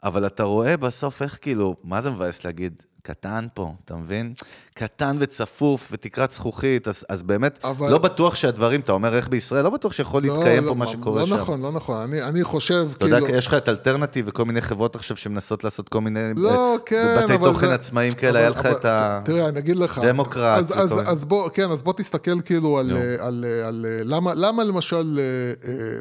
[0.03, 2.83] אבל אתה רואה בסוף איך, כאילו, מה זה מבאס להגיד?
[3.07, 4.33] קטן פה, אתה מבין?
[4.73, 9.63] קטן וצפוף ותקרת זכוכית, אז, אז באמת, אבל- לא בטוח שהדברים, אתה אומר איך בישראל,
[9.63, 11.35] לא בטוח שיכול להתקיים פה מה שקורה לא שם.
[11.35, 11.97] נכון, לא נכון.
[11.97, 13.37] אני, אני חושב, אתה יודע, כאילו...
[13.37, 17.15] יש לך את אלטרנטיב וכל מיני חברות עכשיו שמנסות לעשות כל מיני לא, אה, כן,
[17.23, 19.21] בתי אבל תוכן זה- עצמאיים כאלה, אבל- היה לך אבל את ה...
[19.25, 20.01] תראה, אני אגיד לך.
[20.03, 21.07] דמוקרט אז, אז, מיני.
[21.09, 22.97] אז בוא, כן, אז בוא תסתכל כאילו על, נו.
[22.97, 25.99] על, על, על למה, למה למשל, אה, אה,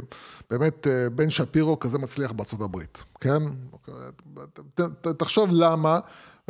[0.51, 3.43] באמת אה, בן שפירו כזה מצליח בארצות הברית, כן?
[4.75, 5.99] ת- תחשוב למה,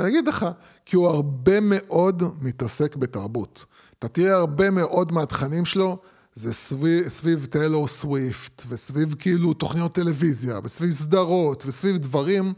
[0.02, 0.46] ואני אגיד לך,
[0.86, 3.64] כי הוא הרבה מאוד מתעסק בתרבות.
[3.98, 5.98] אתה תראה הרבה מאוד מהתכנים שלו,
[6.34, 12.52] זה סביב, סביב טיילור סוויפט, וסביב כאילו תוכניות טלוויזיה, וסביב סדרות, וסביב דברים,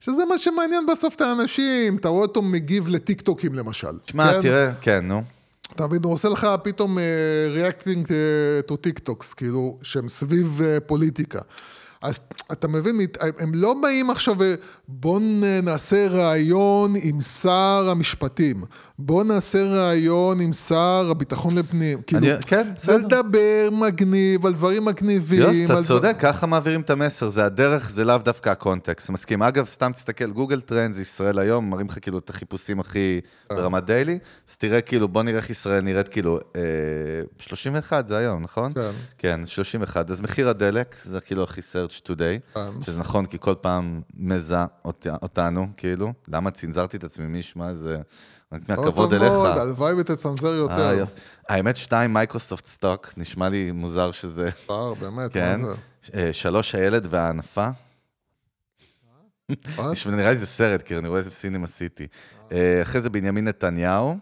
[0.00, 1.96] שזה מה שמעניין בסוף את האנשים.
[1.96, 3.98] אתה רואה אותו מגיב לטיקטוקים למשל.
[3.98, 4.42] תשמע, כן?
[4.42, 5.22] תראה, כן, נו.
[5.74, 7.02] אתה מבין, הוא עושה לך פתאום אה,
[7.56, 8.10] reacting
[8.68, 11.40] to TikToks, כאילו, שהם סביב אה, פוליטיקה.
[12.02, 12.20] אז
[12.52, 13.00] אתה מבין,
[13.38, 14.54] הם לא באים עכשיו, ו-
[14.88, 18.64] בוא נ- נעשה ראיון עם שר המשפטים,
[18.98, 22.02] בוא נעשה ראיון עם שר הביטחון לפנים.
[22.02, 23.06] כאילו, אני- כן, זה בסדר.
[23.06, 25.40] לדבר מגניב על דברים מגניבים.
[25.40, 29.10] יוס, אתה דבר- צודק, ככה מעבירים את המסר, זה הדרך, זה לאו דווקא ה context.
[29.10, 29.42] מסכים.
[29.42, 34.18] אגב, סתם תסתכל, Google Trends, ישראל היום, מראים לך כאילו את החיפושים הכי ברמת daily,
[34.48, 36.60] אז תראה כאילו, בוא נראה איך ישראל נראית כאילו, אה,
[37.38, 38.72] 31 זה היום, נכון?
[38.74, 38.90] כן.
[39.18, 40.10] כן, 31.
[40.10, 42.70] אז מחיר הדלק, זה כאילו הכי searched, searched today, אה.
[42.82, 46.12] שזה נכון, כי כל פעם מזה אות- אותנו, כאילו.
[46.28, 47.26] למה צנזרתי את עצמי?
[47.26, 47.98] מי ישמע איזה...
[48.52, 49.32] רק מהכבוד אליך.
[49.32, 50.92] מאוד, הלוואי ותצנזר אה, יותר.
[50.98, 51.20] יופי.
[51.48, 54.50] האמת, שתיים, Microsoft stock, נשמע לי מוזר שזה...
[54.66, 55.60] שר, באמת, כן.
[56.14, 57.68] אה, שלוש, הילד והאנפה.
[59.92, 62.06] נשמע- נראה לי זה סרט, כי אני רואה איזה סינמה סיטי.
[62.52, 64.16] אה, אחרי זה בנימין נתניהו.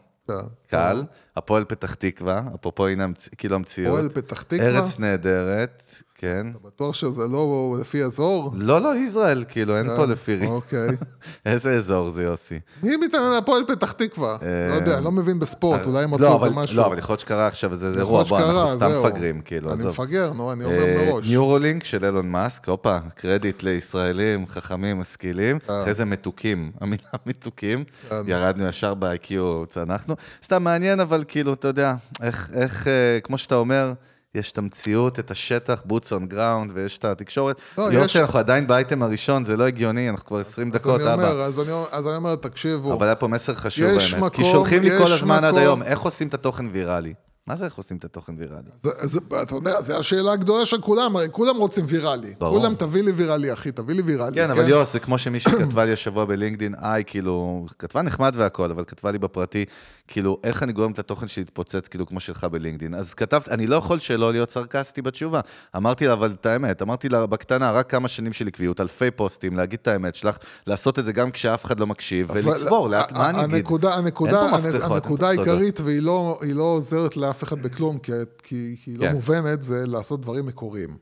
[0.66, 1.04] קל.
[1.37, 3.07] הפועל פתח תקווה, אפרופו הנה
[3.38, 3.90] כאילו המציאות.
[3.94, 4.66] פועל פתח תקווה?
[4.66, 6.46] ארץ נהדרת, כן.
[6.50, 7.46] אתה בטוח שזה לא
[7.81, 8.52] לפי אזור?
[8.54, 10.46] לא, לא, ישראל, כאילו, אין פה כן, לפי...
[10.46, 10.88] אוקיי.
[11.46, 12.59] איזה אזור זה, יוסי?
[12.83, 14.37] מי מתעניין להפועל פתח תקווה?
[14.70, 16.76] לא יודע, אני לא מבין בספורט, אולי הם עשו לא, איזה אבל- משהו.
[16.76, 18.90] לא, אבל יכול להיות שקרה עכשיו איזה איזה אירוע, בוא, אנחנו סתם.
[19.04, 19.90] מפגרים, כאילו, אני עזוב.
[19.90, 21.28] מפגר, נו, אני אומר אה, מראש.
[21.28, 25.59] ניורולינק של אילון מאסק, הופה, קרדיט לישראלים, חכמים, משכילים.
[25.66, 28.16] אחרי זה מתוקים, המילה מתוקים, כן.
[28.26, 29.33] ירדנו ישר ב-IQ,
[29.68, 30.14] צנחנו.
[30.42, 32.50] סתם מעניין, אבל כאילו, אתה יודע, איך,
[32.88, 33.92] אה, כמו שאתה אומר,
[34.35, 37.61] יש את המציאות, את השטח, boots on ground, ויש את התקשורת.
[37.79, 41.01] לא, יוסי, יש- אנחנו עדיין באייטם הראשון, זה לא הגיוני, אנחנו כבר 20 אז דקות,
[41.01, 41.43] אני אומר, אבא.
[41.45, 44.03] אז אני אז אני אומר, תקשיבו, אבל היה פה מסר חשוב באמת.
[44.11, 47.14] כי מקום- שולחים לי כל הזמן עד מקום- היום, איך עושים את התוכן ויראלי?
[47.48, 48.70] מה זה איך עושים את התוכן ויראלי?
[48.82, 52.34] זה, זה, אתה יודע, זו השאלה הגדולה של כולם, הרי כולם רוצים ויראלי.
[52.38, 52.58] ברור.
[52.61, 54.34] כולם, תביא לי ויראלי, אחי, תביא לי ויראלי.
[54.37, 58.70] כן, אבל יוס, זה כמו שמישהי כתבה לי השבוע בלינקדין, היי, כאילו, כתבה נחמד והכל,
[58.70, 59.64] אבל כתבה לי בפרטי,
[60.08, 62.94] כאילו, איך אני גורם את התוכן שלי להתפוצץ, כאילו, כמו שלך בלינקדין.
[62.94, 65.40] אז כתבת, אני לא יכול שלא להיות סרקסטי בתשובה.
[65.76, 69.56] אמרתי לה, אבל את האמת, אמרתי לה, בקטנה, רק כמה שנים של עקביות, אלפי פוסטים,
[69.56, 73.12] להגיד את האמת שלך, לעשות את זה גם כשאף אחד לא מקשיב, אבל ולצבור, לאט,
[73.12, 73.54] ה- מה אני אגיד?
[73.54, 75.46] הנקודה, הנקודה, אין פה הנ- מפתחות, אין פה הנקודה סודות.
[75.48, 79.12] העיקרית, והיא לא, היא לא עוזרת לאף אחד בכלום, כי, כי, כי לא כן.
[79.12, 80.96] מובנת, זה לעשות דברים מקוריים.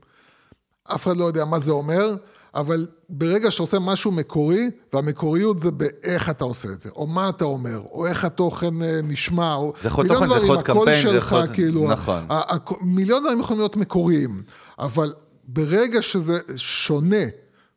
[0.95, 2.17] אף אחד לא יודע מה זה אומר,
[2.55, 7.29] אבל ברגע שאתה עושה משהו מקורי, והמקוריות זה באיך אתה עושה את זה, או מה
[7.29, 9.73] אתה אומר, או איך התוכן אה, נשמע, או...
[9.81, 12.25] זה יכול מיליון תוכן, זה דברים, יכול הקול קמפיין, זה שלך, יכול- כאילו, נכון.
[12.29, 14.43] ה- ה- מיליון דברים יכולים להיות מקוריים,
[14.79, 15.15] אבל
[15.49, 17.25] ברגע שזה שונה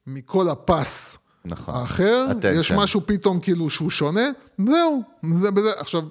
[0.08, 1.76] מכל הפס, נכון.
[1.76, 2.60] האחר, Attention.
[2.60, 4.30] יש משהו פתאום כאילו שהוא שונה,
[4.68, 5.02] זהו,
[5.34, 5.70] זה בזה.
[5.78, 6.02] עכשיו,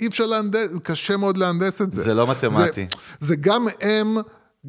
[0.00, 2.02] אי אפשר להנדס, קשה מאוד להנדס את זה.
[2.02, 2.86] זה לא מתמטי.
[3.20, 4.16] זה, זה גם הם,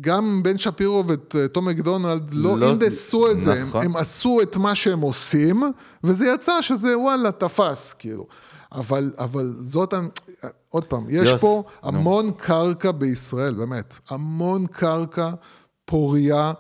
[0.02, 3.86] גם בן שפירו ותום מקדונלד לא, לא- הנדסו את זה, הם, נכון.
[3.86, 5.64] הם עשו את מה שהם עושים,
[6.04, 8.28] וזה יצא שזה וואלה, תפס, כאילו.
[8.72, 9.94] אבל, אבל זאת,
[10.70, 11.88] עוד פעם, יש יוס, פה נו.
[11.90, 15.30] המון קרקע בישראל, באמת, המון קרקע
[15.86, 16.52] פוריה.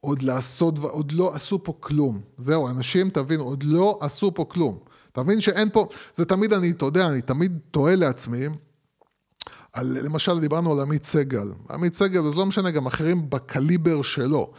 [0.00, 2.20] עוד לעשות, עוד לא עשו פה כלום.
[2.38, 4.78] זהו, אנשים, תבין, עוד לא עשו פה כלום.
[5.16, 8.46] תבין שאין פה, זה תמיד אני, אתה יודע, אני תמיד תוהה לעצמי,
[9.72, 11.48] על, למשל, דיברנו על עמית סגל.
[11.70, 14.52] עמית סגל, אז לא משנה, גם אחרים בקליבר שלו.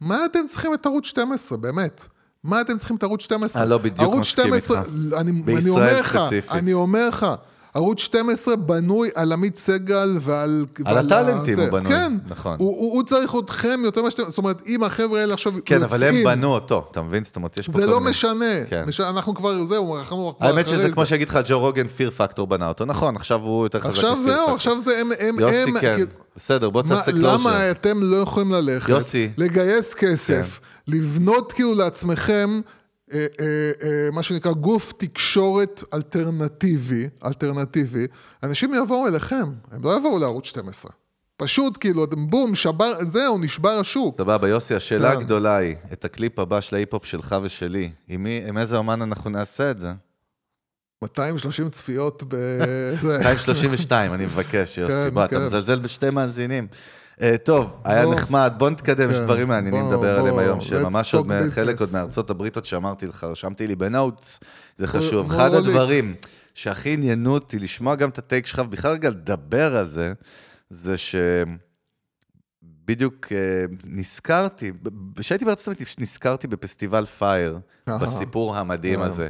[0.00, 2.04] מה אתם צריכים את ערוץ 12, באמת?
[2.44, 3.62] מה אתם צריכים את ערוץ 12?
[3.62, 4.90] אני לא בדיוק מסכים 12, איתך.
[4.90, 6.50] אני, אני בישראל אומר לך, ספציפית.
[6.52, 7.26] אני אומר לך,
[7.74, 10.64] ערוץ 12 בנוי על עמית סגל ועל...
[10.84, 11.60] על הטאלנטים.
[11.60, 12.56] הוא בנוי, כן, נכון.
[12.58, 14.22] הוא, הוא, הוא צריך אתכם יותר שאתם...
[14.28, 17.24] זאת אומרת, אם החבר'ה האלה עכשיו כן, אבל הם יוצאים, בנו אותו, אתה מבין?
[17.24, 18.44] זאת אומרת, יש פה זה לא מיני- משנה.
[18.70, 18.84] כן.
[18.86, 19.00] מש...
[19.00, 20.90] אנחנו כבר, זהו, אנחנו כבר האמת שזה זה.
[20.92, 22.84] כמו שיגיד לך, ג'ו רוגן, Fear Factor בנה אותו.
[22.84, 24.54] נכון, עכשיו הוא יותר חזק עכשיו זהו.
[24.54, 25.10] עכשיו זה הם...
[25.20, 25.94] הם יוסי, הם, כן.
[25.96, 27.32] כאילו, בסדר, בוא מה, תעשה closure.
[27.34, 29.30] למה אתם לא יכולים ללכת, יוסי.
[29.36, 29.42] כן.
[29.42, 32.60] לגייס כסף, לבנות כאילו לעצמכם,
[34.12, 38.06] מה שנקרא גוף תקשורת אלטרנטיבי, אלטרנטיבי,
[38.42, 40.92] אנשים יבואו אליכם, הם לא יבואו לערוץ 12.
[41.36, 44.18] פשוט כאילו, בום, שבר, זהו, נשבר השוק.
[44.18, 45.18] סבבה, יוסי, השאלה כן.
[45.18, 49.30] הגדולה היא, את הקליפ הבא של ההיפ-הופ שלך ושלי, עם מי- עם איזה אומן אנחנו
[49.30, 49.92] נעשה את זה?
[51.02, 52.34] 230 צפיות ב...
[53.02, 53.18] זה.
[53.18, 54.92] 232, אני מבקש, יוסי.
[54.92, 55.42] כן, בוא, אתה כן.
[55.42, 56.66] מזלזל בשתי מאזינים.
[57.20, 58.06] אה, טוב, היה.
[58.06, 61.80] נחמד, בוא נתקדם, יש כן, דברים מעניינים לדבר עליהם היום, שממש עוד חלק.
[61.80, 64.40] עוד מארצות הברית עוד שאמרתי לך, רשמתי לי ב notes,
[64.76, 65.32] זה חשוב.
[65.32, 65.54] אחד.
[65.54, 66.14] הדברים
[66.54, 70.12] שהכי עניינו אותי לשמוע גם את הטייק שלך, ובכלל רגע לדבר על זה,
[70.70, 71.14] זה ש...
[72.84, 74.72] בדיוק אה, נזכרתי,
[75.16, 77.58] כשהייתי בארצות הברית, נזכרתי בפסטיבל פייר.
[77.86, 79.06] בסיפור המדהים אה.
[79.06, 79.28] הזה.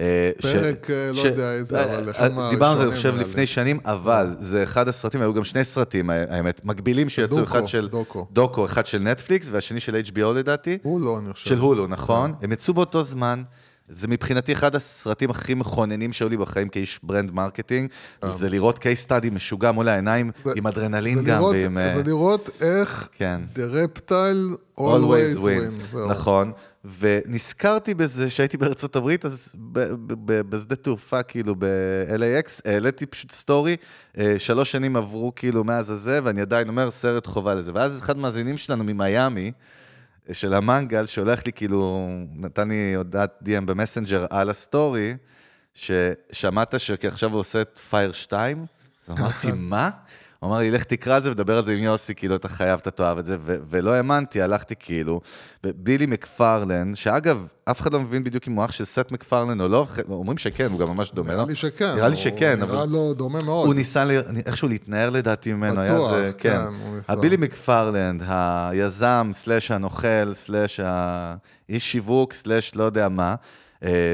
[0.00, 2.82] אה, ש- פרק, אה, לא ש- יודע איזה, אבל אה, אחד אה, דיברנו על זה,
[2.82, 3.46] אני מהראשונים חושב, לפני.
[3.46, 8.26] שנים, אבל זה אחד הסרטים, היו גם שני סרטים, האמת, מקבילים שיצאו, אחד של דוקו.
[8.32, 11.46] דוקו, אחד של נטפליקס, והשני של HBO לדעתי, הוא לא, אני חושב.
[11.48, 12.34] של הולו, נכון?
[12.42, 13.42] הם יצאו באותו זמן.
[13.90, 17.88] זה מבחינתי אחד הסרטים הכי מכוננים שהיו לי בחיים כאיש brand marketing,
[18.34, 21.78] זה לראות case study משוגע מול העיניים, עם אדרנלין גם, ועם...
[21.96, 23.40] זה לראות איך כן.
[23.56, 25.96] The Reptile always wins.
[26.10, 26.52] נכון.
[26.98, 33.30] ונזכרתי בזה שהייתי בארצות הברית, אז ב- ב- ב- בשדה תעופה, כאילו ב-LAX, העליתי פשוט
[33.30, 33.76] סטורי,
[34.18, 37.70] אה, שלוש שנים עברו כאילו מאז הזה, ואני עדיין אומר סרט חובה לזה.
[37.74, 39.52] ואז אחד מהמאזינים שלנו ממיאמי,
[40.28, 45.16] אה, של המנגל, שולח לי כאילו, נתן לי הודעת DM במסנג'ר על הסטורי,
[45.74, 48.66] ששמעת שעכשיו הוא עושה את Fyre 2?
[49.08, 49.90] אז אמרתי, מה?
[50.40, 52.80] הוא אמר לי, לך תקרא את זה ודבר על זה עם יוסי, כאילו, אתה חייב,
[52.82, 55.20] אתה תאהב את זה, ו- ולא האמנתי, הלכתי כאילו,
[55.64, 59.68] ובילי מקפרלן, שאגב, אף אחד לא מבין בדיוק אם הוא אח של סט מקפרלן או
[59.68, 61.48] לא, אומרים שכן, הוא גם ממש דומה, נראה לא?
[61.48, 61.94] לי שכן.
[61.94, 62.88] נראה לי שכן, נראה אבל...
[62.92, 63.66] לו דומה מאוד.
[63.66, 64.04] הוא ניסה
[64.46, 66.50] איכשהו להתנער לדעתי ממנו, היה זה, כן.
[66.50, 67.12] כן.
[67.12, 73.34] הבילי מקפרלנד, היזם, slash הנוכל, slash האיש שיווק, slash לא יודע מה,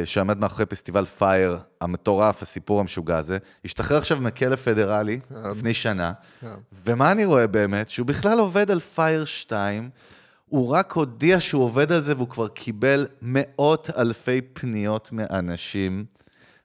[0.04, 6.54] שעמד מאחורי פסטיבל Fyre המטורף, הסיפור המשוגע הזה, השתחרר עכשיו מכלא פדרלי לפני שנה, כן.
[6.84, 7.90] ומה אני רואה באמת?
[7.90, 9.90] שהוא בכלל עובד על Fyre 2,
[10.48, 16.04] הוא רק הודיע שהוא עובד על זה והוא כבר קיבל מאות אלפי פניות מאנשים.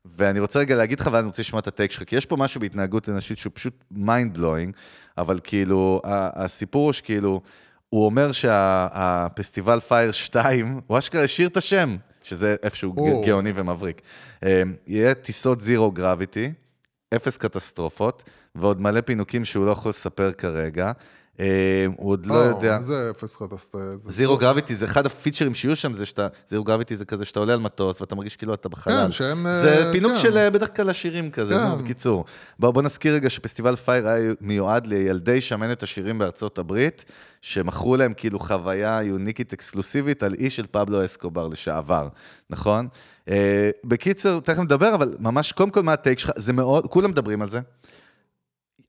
[0.06, 2.26] ואני רוצה רגע להגיד לך, ואז אני רוצה לשמוע את ה take שלך, כי יש
[2.26, 4.74] פה משהו בהתנהגות אנושית שהוא פשוט mind blowing,
[5.18, 7.42] אבל כאילו, הסיפור הוא שכאילו,
[7.90, 13.24] הוא אומר שהפסטיבל Fyre 2, הוא אשכרה השאיר את השם, שזה איפשהו או.
[13.26, 14.02] גאוני ומבריק.
[14.44, 16.52] אה, יהיה טיסות zero gravity,
[17.16, 18.24] אפס קטסטרופות,
[18.56, 20.92] ועוד מלא פינוקים שהוא לא יכול לספר כרגע.
[21.40, 22.82] אה, הוא עוד לא יודע...
[22.82, 23.82] זה אפס קטסטרופ.
[24.08, 27.54] zero gravity זה אחד הפיצ'רים שיהיו שם, זה שאתה, zero gravity זה כזה שאתה עולה
[27.54, 29.06] על מטוס ואתה מרגיש כאילו אתה בחלל.
[29.06, 30.20] כן, שאין, זה אה, פינוק כן.
[30.20, 31.84] של אה, בדרך כלל העשירים כזה, כן.
[31.84, 32.26] בקיצור.
[32.60, 37.06] בוא, בוא נזכיר רגע שפסטיבל פייר היה מיועד לילדי שמנת עשירים בארצות הברית,
[37.42, 42.08] שמכרו להם כאילו חוויה יוניקית אקסקלוסיבית על אי של פבלו אסקובר לשעבר,
[42.50, 42.88] נכון?
[43.30, 47.42] אה, בקיצר, תכף נדבר, אבל ממש, קודם כל מה הטייק שלך, זה מאוד, כולם מדברים
[47.42, 47.60] על זה.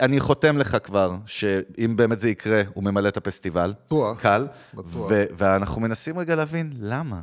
[0.01, 3.75] אני חותם לך כבר, שאם באמת זה יקרה, הוא ממלא את הפסטיבל.
[3.87, 4.21] בטוח.
[4.21, 4.47] קל.
[4.75, 4.87] בטוח.
[5.11, 7.21] ו- ואנחנו מנסים רגע להבין, למה?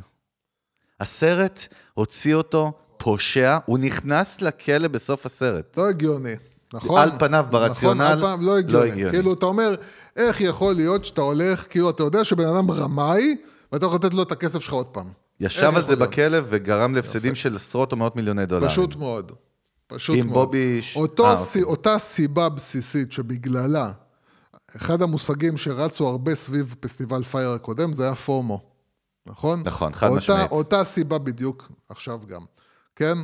[1.00, 5.76] הסרט הוציא אותו פושע, הוא נכנס לכלא בסוף הסרט.
[5.76, 6.34] לא הגיוני,
[6.74, 7.00] נכון?
[7.00, 8.86] על פניו, ברציונל, נכון, על פניו, לא הגיוני.
[8.86, 9.12] לא הגיוני.
[9.12, 9.74] כאילו, אתה אומר,
[10.16, 13.36] איך יכול להיות שאתה הולך, כאילו, אתה יודע שבן אדם רמאי,
[13.72, 15.10] ואתה יכול לתת לו את הכסף שלך עוד פעם.
[15.40, 15.96] ישב על זה?
[15.96, 18.70] בכלא וגרם להפסדים של עשרות או מאות מיליוני דולרים.
[18.70, 19.32] פשוט מאוד.
[19.88, 20.46] פשוט עם מאוד.
[20.46, 23.92] בובי ש- אותו אה, סי, אותה סיבה בסיסית שבגללה,
[24.76, 28.60] אחד המושגים שרצו הרבה סביב פסטיבל פייר הקודם, זה היה פומו,
[29.26, 29.62] נכון?
[29.64, 30.50] נכון, חד אותה, משמעית.
[30.50, 32.44] אותה סיבה בדיוק עכשיו גם,
[32.96, 33.18] כן?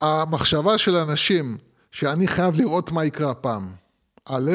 [0.00, 1.58] המחשבה של אנשים
[1.92, 3.72] שאני חייב לראות מה יקרה הפעם.
[4.24, 4.50] א',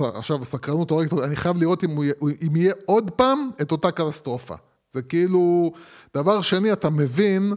[0.00, 3.90] עכשיו הסקרנות הורגת, אותי, אני חייב לראות אם, הוא, אם יהיה עוד פעם את אותה
[3.90, 4.54] קטסטרופה.
[4.90, 5.72] זה כאילו,
[6.16, 7.52] דבר שני, אתה מבין,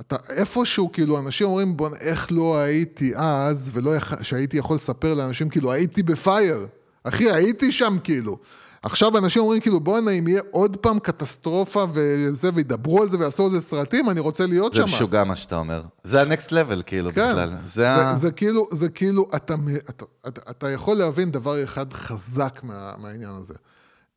[0.00, 4.14] אתה איפשהו, כאילו, אנשים אומרים, בוא, איך לא הייתי אז, ולא יכ...
[4.22, 6.66] שהייתי יכול לספר לאנשים, כאילו, הייתי בפייר.
[7.04, 8.38] אחי, הייתי שם, כאילו.
[8.82, 13.44] עכשיו אנשים אומרים, כאילו, בואנה, אם יהיה עוד פעם קטסטרופה וזה, וידברו על זה ויעשו
[13.46, 14.84] על זה סרטים, אני רוצה להיות זה שם.
[14.84, 15.82] משוגע מה שאתה אומר.
[16.02, 17.30] זה ה-next level, כאילו, כן.
[17.30, 17.50] בכלל.
[17.64, 18.14] זה זה, ה...
[18.14, 19.54] זה כאילו, זה כאילו, אתה,
[19.88, 23.54] אתה, אתה, אתה יכול להבין דבר אחד חזק מה, מהעניין הזה.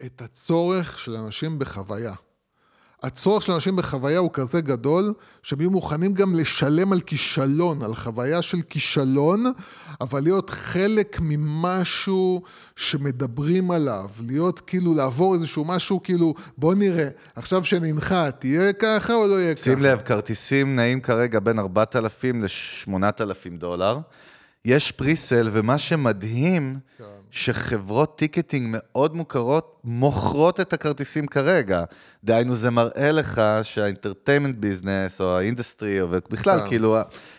[0.06, 2.14] את הצורך של אנשים בחוויה.
[3.04, 7.96] הצורך של אנשים בחוויה הוא כזה גדול, שהם יהיו מוכנים גם לשלם על כישלון, על
[7.96, 9.52] חוויה של כישלון,
[10.02, 12.42] אבל להיות חלק ממשהו
[12.76, 19.28] שמדברים עליו, להיות כאילו, לעבור איזשהו משהו, כאילו, בוא נראה, עכשיו שננחת, תהיה ככה או
[19.28, 19.64] לא יהיה ככה?
[19.64, 24.00] שים לב, כרטיסים נעים כרגע בין 4,000 ל-8,000 דולר.
[24.66, 27.04] יש presale, ומה שמדהים, כן.
[27.32, 31.84] שחברות ticketing מאוד מוכרות מוכרות את הכרטיסים כרגע.
[32.24, 36.68] דהיינו, זה מראה לך שה entertainment business, או ה industry, ובכלל, כן.
[36.68, 36.98] כאילו,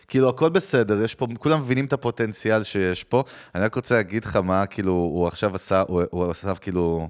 [0.09, 3.25] כאילו, הכל בסדר, יש פה, כולם מבינים את הפוטנציאל שיש פה.
[3.55, 7.09] אני רק רוצה להגיד לך מה, כאילו, הוא עכשיו עשה, הוא, הוא עשה, כאילו,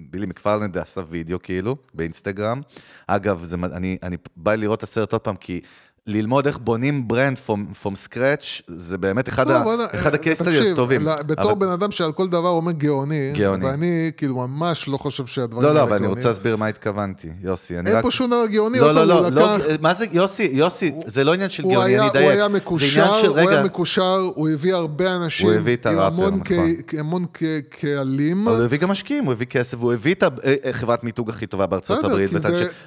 [0.00, 2.60] בילי מקפרלנד עשה וידאו, כאילו, באינסטגרם.
[3.06, 5.60] אגב, זה, אני, אני בא לראות את הסרט עוד פעם, כי...
[6.08, 7.36] ללמוד איך בונים brand
[7.84, 9.62] from scratch, זה באמת אחד, לא, ה,
[9.94, 10.40] אחד אה, ה case.
[10.40, 13.66] לא, בתור אבל- בן אדם שעל כל דבר אומר גאוני, גאוני.
[13.66, 16.06] ואני כאילו ממש לא חושב שהדברים לא, האלה לא, אבל אני.
[16.06, 17.76] רוצה להסביר מה התכוונתי, יוסי.
[17.76, 18.02] אין רק...
[18.02, 21.24] פה שום דבר גאוני, לא, לא, לא, הוא לא, לקח- מה זה, יוסי, יוסי, זה
[21.24, 22.24] לא עניין של הוא גאוני, היה- אני אדייק.
[22.24, 26.30] הוא היה מקושר, של, הוא היה מקושר, הוא הביא הרבה אנשים, הוא הביא את הראפר,
[26.30, 26.42] נכון.
[26.98, 27.24] המון
[27.70, 28.48] קהלים.
[28.48, 30.24] אבל הוא הביא גם משקיעים, הוא הביא כסף, והוא הביא את
[30.70, 32.30] החברת מיתוג הכי טובה בארצות הברית.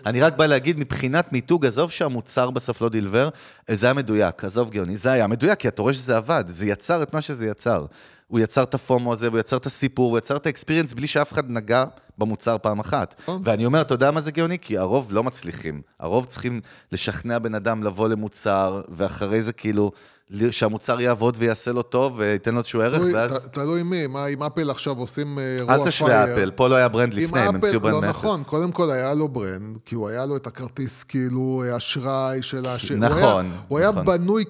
[0.06, 3.30] אני רק בא להגיד, מבחינת מיתוג, עזוב שהמוצר בסוף לא דילבר,
[3.72, 7.04] זה היה מדויק, עזוב גאוני, זה היה מדויק, כי אתה רואה שזה עבד, זה יצר
[7.04, 7.86] את מה שזה יצר.
[8.28, 11.34] הוא יצר את הפומו הזה, הוא יצר את הסיפור, הוא יצר את האקספיריאנס בלי שאף
[11.34, 11.86] אחד נגע
[12.18, 13.22] במוצר פעם אחת.
[13.44, 14.60] ואני אומר, אתה יודע מה זה גאוני?
[14.60, 15.82] כי הרוב לא מצליחים.
[16.00, 19.92] הרוב צריכים לשכנע בן אדם לבוא למוצר, ואחרי זה כאילו,
[20.52, 23.32] שהמוצר יעבוד ויעשה לו טוב, וייתן לו איזשהו ערך, תלוי- ואז...
[23.48, 26.38] ת- תלוי מי, מה אם אפל עכשיו עושים אה, אירוע אל תשווה פייר.
[26.38, 28.16] אפל, פה לא היה brand לפני, הם המציאו אפל, brand לא מאפס.
[28.20, 32.66] נכון, קודם כל היה לו brand, כי הוא היה לו את הכרטיס כאילו אשראי של
[32.66, 32.92] הש...
[32.92, 34.06] נכון, הוא היה, הוא היה נכון.
[34.06, 34.44] בנוי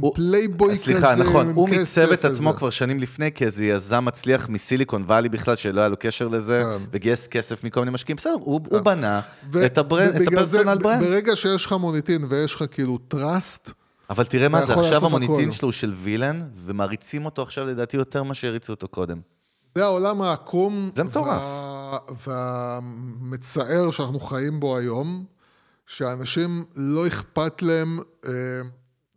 [0.00, 2.54] הוא- כפלייבוי כזה, סליחה, נכון, הוא מיצב את עצמו.
[2.56, 6.84] כבר שנים לפני כאיזה יזם מצליח מסיליקון וואלי בכלל, שלא היה לו קשר לזה, כן.
[6.92, 8.16] וגייס כסף מכל מיני משקיעים.
[8.16, 9.20] בסדר, הוא הוא בנה
[9.64, 11.02] את ה personal brand.
[11.04, 13.70] ברגע שיש לך מוניטין ויש לך כאילו טראסט,
[14.10, 15.52] אבל תראה מה זה, עכשיו המוניטין.
[15.52, 19.20] שלו הוא של וילן, ומעריצים אותו עכשיו לדעתי יותר ממה שהריצו אותו קודם.
[19.74, 20.90] זה העולם העקום.
[20.94, 21.42] זה מטורף.
[21.42, 21.98] וה...
[22.26, 25.24] והמצער שאנחנו חיים בו היום,
[25.86, 28.32] שאנשים לא אכפת להם, אה,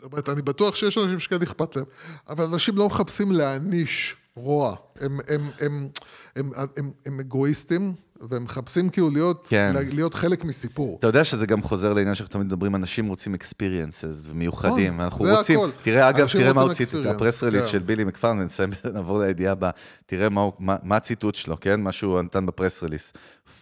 [0.01, 1.85] זאת אומרת, אני בטוח שיש אנשים שכן אכפת להם,
[2.29, 4.75] אבל אנשים לא מחפשים להעניש רוע.
[4.99, 5.89] הם, הם, הם,
[6.35, 7.93] הם, הם, הם, הם אגואיסטים,
[8.29, 9.73] והם מחפשים כאילו להיות, כן.
[9.91, 10.97] להיות חלק מסיפור.
[10.99, 15.25] אתה יודע שזה גם חוזר לעניין שאנחנו תמיד מדברים, אנשים רוצים experiences ומיוחדים, נכון, אנחנו
[15.25, 15.69] רוצים, הכל.
[15.81, 17.71] תראה אגב, תראה מה ציטוט, experience, הפרס רליס כן.
[17.71, 19.71] של בילי מקפרן, ונסיים, נעבור לידיעה הבאה,
[20.05, 21.81] תראה מה מה מה הציטוט שלו, כן?
[21.81, 23.13] מה שהוא נתן בפרס רליס.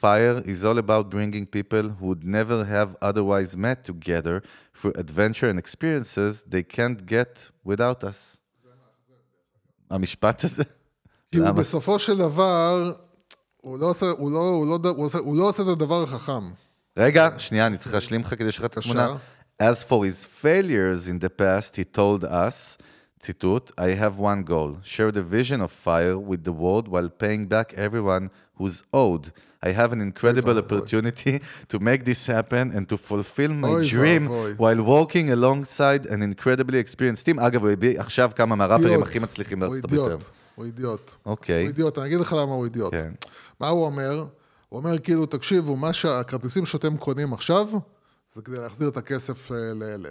[0.02, 4.42] Fire is all about bringing people who would never have otherwise met together
[4.80, 8.38] through adventure and experiences they can't get without us.
[9.90, 10.64] המשפט הזה?
[11.32, 11.52] כי למה?
[11.52, 12.94] בסופו של דבר,
[13.62, 16.52] הוא לא עושה, הוא לא, הוא לא, הוא עושה, הוא לא עושה את הדבר החכם.
[16.98, 19.16] רגע, שנייה, אני צריך להשלים לך כדי לשחרר את התמונה.
[19.62, 22.78] As for his failures in the past, he told us,
[23.20, 27.46] ציטוט, I have one goal, share the vision of fire with the world while paying
[27.46, 29.32] back everyone who's owed.
[29.64, 31.40] I have an incredible opportunity
[31.72, 34.24] to make this happen and to fulfill my dream
[34.64, 37.40] while working alongside an incredibly experienced team.
[37.40, 39.02] אגב, הוא הביא עכשיו כמה מהראפרים.
[39.04, 40.12] הכי מצליחים הוא בארצות הברית היום.
[40.12, 41.12] אידיוט, הוא אידיוט.
[41.26, 41.62] אוקיי.
[41.62, 42.94] הוא אידיוט, אני אגיד לך למה הוא אידיוט.
[43.62, 44.26] מה הוא אומר?
[44.70, 47.70] הוא אומר כאילו, תקשיבו, מה שהכרטיסים שאתם קונים עכשיו,
[48.34, 50.10] זה כדי להחזיר את הכסף אה, לאלה.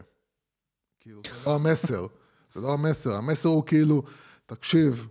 [1.01, 2.07] כאילו, זה לא המסר.
[2.53, 3.17] זה לא המסר.
[3.17, 4.03] המסר הוא כאילו,
[4.47, 5.09] תקשיב,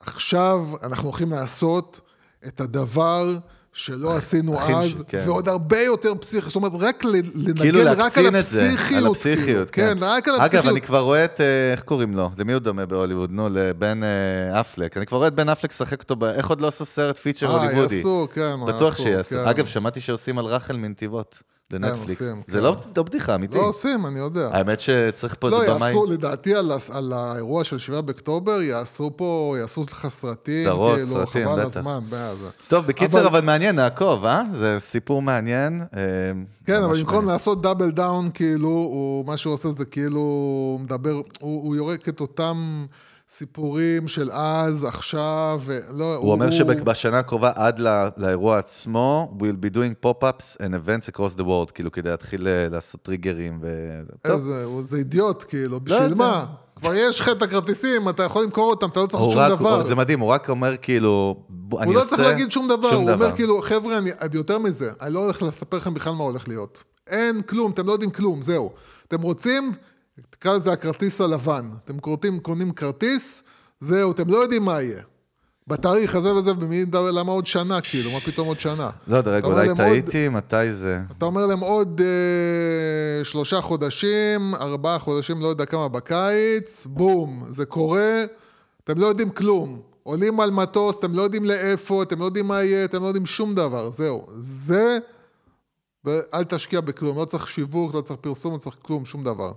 [0.00, 2.00] עכשיו אנחנו הולכים לעשות
[2.46, 3.38] את הדבר
[3.74, 5.22] שלא עשינו הכי אז, כן.
[5.26, 9.16] ועוד הרבה יותר פסיכי, זאת אומרת, רק לנגן כאילו רק על את זה, על הפסיכיות.
[9.16, 9.88] הפסיכיות, כאילו.
[9.88, 10.64] כן, רק על הפסיכיות.
[10.64, 12.30] אגב, אני כבר רואה את, אה, איך קוראים לו?
[12.38, 13.30] למי הוא דומה בהוליווד?
[13.30, 14.96] נו, לבן אה, אפלק.
[14.96, 17.46] אני כבר רואה את בן אפלק לשחק אותו, ב- איך עוד לא עשו סרט פיצ'ר
[17.50, 17.96] אה, הוליוודי?
[17.96, 19.34] יעשו, כן, בטוח יעשו, שיעשו.
[19.34, 19.48] כן.
[19.48, 22.22] אגב, שמעתי שעושים על רחל מנתיבות, לנטפליקס.
[22.22, 22.64] עושים, זה כן.
[22.64, 23.56] לא לא בדיחה, אמיתי.
[23.58, 24.48] לא עושים, אני יודע.
[24.52, 25.88] האמת שצריך פה לא, איזה במאי.
[25.88, 31.06] יעשו, לדעתי על, על האירוע של 7 באוקטובר, יעשו פה, יעשו לך סרטים, סדרות, כאילו,
[31.12, 31.76] סרטים, חבל בטח.
[31.76, 32.48] הזמן, בעזה.
[32.68, 34.42] טוב, בקיצר, אבל- אבל מעניין, נעקוב, אה?
[34.50, 35.80] זה סיפור מעניין.
[35.96, 35.98] אה,
[36.66, 37.26] כן, אבל במקום.
[37.28, 42.08] לעשות double down, כאילו, הוא, מה שהוא עושה זה כאילו, הוא מדבר, הוא, הוא יורק
[42.08, 42.86] את אותם
[43.38, 49.76] סיפורים של אז, עכשיו, ולא, הוא אומר שבשנה הקרובה, עד ל- לאירוע עצמו, we'll be
[49.76, 53.98] doing pop-ups and events across the world, כאילו, כדי להתחיל אה, לעשות טריגרים ו...
[54.24, 56.14] איזה, הוא- זה אידיוט, כאילו, בשביל יודע.
[56.14, 56.44] מה?
[56.76, 59.66] כבר יש לך את הכרטיסים, אתה יכול למכור אותם, אתה לא צריך הוא לעשות שום
[59.66, 59.84] רק, דבר.
[59.86, 62.10] זה מדהים, הוא רק אומר כאילו, בוא, אני הוא לא עושה...
[62.16, 63.24] צריך להגיד שום דבר, שום הוא דבר.
[63.24, 66.48] אומר כאילו, חבר'ה, אני אני יותר מזה, אני לא הולך לספר לכם בכלל מה הולך
[66.48, 66.82] להיות.
[67.06, 68.70] אין כלום, אתם לא יודעים כלום, זהו.
[69.08, 69.72] אתם רוצים,
[70.30, 71.70] תקרא לזה הכרטיס הלבן.
[71.84, 73.42] אתם קוראים, קונים כרטיס,
[73.80, 75.02] זהו, אתם לא יודעים מה יהיה.
[75.66, 78.90] בתאריך הזה וזה, במי ידע למה עוד שנה, כאילו, מה פתאום עוד שנה?
[79.06, 80.98] לא יודע, רגע, אולי להם עוד- טעיתי, מתי זה?
[81.18, 87.64] אתה אומר להם עוד אה, שלושה חודשים, ארבעה חודשים, לא יודע כמה בקיץ, בום, זה
[87.66, 88.24] קורה,
[88.84, 89.80] אתם לא יודעים כלום.
[90.02, 93.26] עולים על מטוס, אתם לא יודעים לאיפה, אתם לא יודעים מה יהיה, אתם לא יודעים
[93.26, 94.26] שום דבר, זהו.
[94.38, 94.98] זה,
[96.04, 99.52] ואל תשקיע בכלום, לא צריך שיווק, לא צריך פרסום, לא צריך כלום, שום דבר.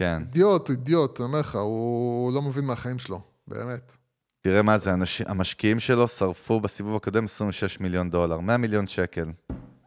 [0.00, 0.22] כן.
[0.26, 3.96] אידיוט, אידיוט, אני אומר לך, הוא לא מבין מהחיים שלו, באמת.
[4.40, 5.20] תראה מה זה, אנש...
[5.20, 9.26] המשקיעים שלו שרפו בסיבוב הקודם 26 מיליון דולר, 100 מיליון שקל.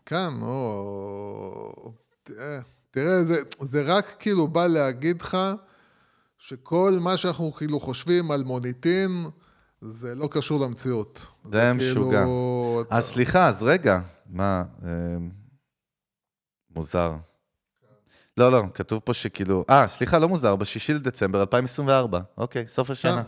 [0.05, 1.93] כן, או...
[2.23, 2.59] תראה,
[2.91, 5.37] תראה זה, זה רק כאילו בא להגיד לך
[6.37, 9.25] שכל מה שאנחנו כאילו חושבים על מוניטין,
[9.81, 11.25] זה לא קשור למציאות.
[11.51, 12.23] זה כאילו, משוגע.
[12.81, 13.99] אתה- אז סליחה, אז רגע,
[14.29, 14.89] מה, אה,
[16.75, 17.15] מוזר.
[18.37, 23.17] לא, לא, כתוב פה שכאילו, אה, סליחה, לא מוזר, בשישי לדצמבר 2024, אוקיי, סוף השנה.
[23.17, 23.21] אה.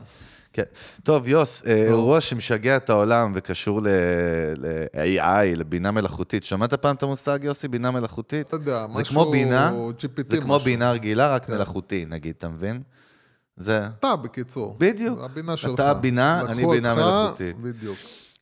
[0.53, 0.63] כן.
[1.03, 6.43] טוב, יוס, אה, אירוע שמשגע את העולם וקשור ל-AI, לבינה מלאכותית.
[6.43, 8.47] שמעת פעם את המושג, יוסי, בינה מלאכותית?
[8.47, 9.71] אתה יודע, זה משהו כמו בינה,
[10.25, 10.59] זה כמו.
[10.59, 12.81] בינה רגילה, רק מלאכותי, נגיד, אתה מבין?
[13.57, 13.87] זה...
[13.99, 14.75] אתה, בקיצור.
[14.79, 15.19] בדיוק.
[15.23, 15.73] הבינה שלך.
[15.73, 17.59] אתה בינה, אני בינה מלאכותית.
[17.59, 17.97] בדיוק.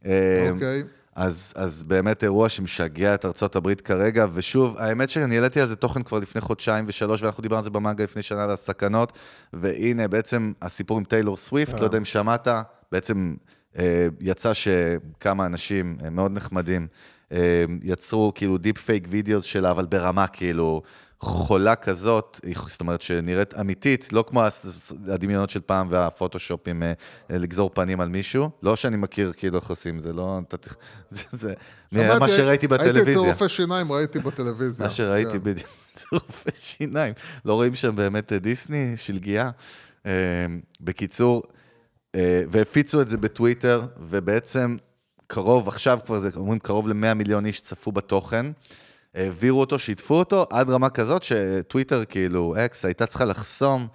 [0.06, 0.84] אה, אוקיי.
[1.15, 5.76] אז, אז באמת אירוע שמשגע את ארצות הברית כרגע, ושוב, האמת שאני העליתי על זה
[5.76, 9.13] תוכן כבר לפני חודשיים ושלוש, ואנחנו דיברנו על זה במאגה לפני שנה על הסכנות,
[9.54, 12.47] והנה בעצם הסיפור עם טיילור סוויפט, לא יודע אם שמעת,
[12.91, 13.36] בעצם
[13.80, 16.88] אה, יצא שכמה אנשים אה, מאוד נחמדים
[17.32, 20.82] אה, יצרו כאילו deep fake videos שלה, אבל ברמה כאילו
[21.24, 24.44] חולה כזאת, זאת אומרת שנראית אמיתית, לא כמו
[25.08, 26.94] הדמיונות של פעם והפוטושופים אה,
[27.32, 28.50] אה, לגזור פנים על מישהו.
[28.64, 30.40] לא שאני מכיר כאילו איך עושים, זה לא...
[31.12, 31.54] זה- זה
[32.20, 33.18] מה שראיתי הייתי אצל בטלוויזיה.
[33.32, 34.86] רופא שיניים, ראיתי בטלוויזיה.
[34.86, 35.44] מה שראיתי כן.
[35.44, 35.68] בדיוק,
[36.00, 37.14] זה רופא שיניים.
[37.46, 39.50] לא רואים שם באמת אה, דיסני, שלגיה.
[40.82, 41.44] בקיצור,
[42.50, 44.78] והפיצו את זה בטוויטר, ובעצם
[45.28, 48.45] קרוב, עכשיו כבר זה, אומרים קרוב ל-100 מיליון איש צפו בתוכן.
[49.16, 53.88] העבירו אותו, שיתפו אותו, עד רמה כזאת שטוויטר, כאילו, אקס, הייתה צריכה לחסום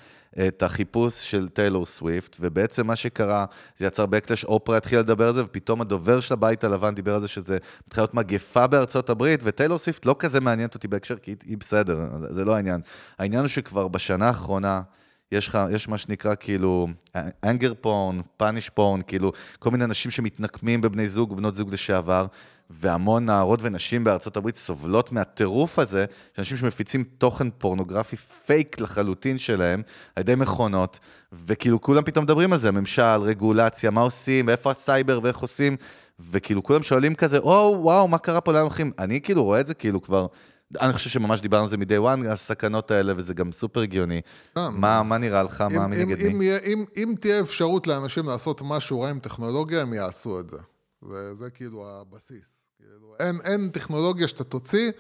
[0.46, 3.44] את החיפוש של טיילור סוויפט, ובעצם מה שקרה,
[3.76, 7.20] זה יצר backlash, אופרה התחילה לדבר על זה, ופתאום הדובר של הבית הלבן דיבר על
[7.20, 11.34] זה שזה מתחיל להיות מגפה בארצות הברית, וטיילור סוויפט לא כזה מעניינת אותי בהקשר, כי
[11.46, 11.98] היא, בסדר,
[12.28, 12.80] זה, לא העניין.
[13.18, 14.82] העניין הוא שכבר בשנה האחרונה,
[15.32, 16.88] יש, לך, יש מה שנקרא כאילו
[17.44, 22.26] anger porn, punish porn, כאילו כל מיני אנשים שמתנקמים בבני זוג ובנות זוג לשעבר,
[22.70, 26.04] והמון נערות ונשים בארצות הברית סובלות מהטירוף הזה,
[26.36, 29.82] שאנשים שמפיצים תוכן פורנוגרפי פייק לחלוטין שלהם,
[30.16, 30.98] על ידי מכונות,
[31.32, 35.76] וכאילו כולם פתאום מדברים על זה, ממשל, רגולציה, מה עושים, איפה הסייבר ואיך עושים,
[36.30, 38.92] וכאילו כולם שואלים כזה, או, וואו, מה קרה פה, לאן הולכים?
[38.98, 40.26] אני כאילו רואה את זה כאילו כבר...
[40.80, 44.20] אני חושב שממש דיברנו על זה מ-day one, הסכנות האלה, וזה גם סופר הגיוני.
[44.56, 46.56] אה, מה, מה נראה לך, מה אם, מנגד אם, מי?
[46.56, 50.58] אם, אם, אם תהיה אפשרות לאנשים לעשות משהו רע עם טכנולוגיה, הם יעשו את זה.
[51.08, 52.57] זה, זה כאילו הבסיס.
[52.78, 54.90] כאילו, אין, אין טכנולוגיה שאתה תוציא,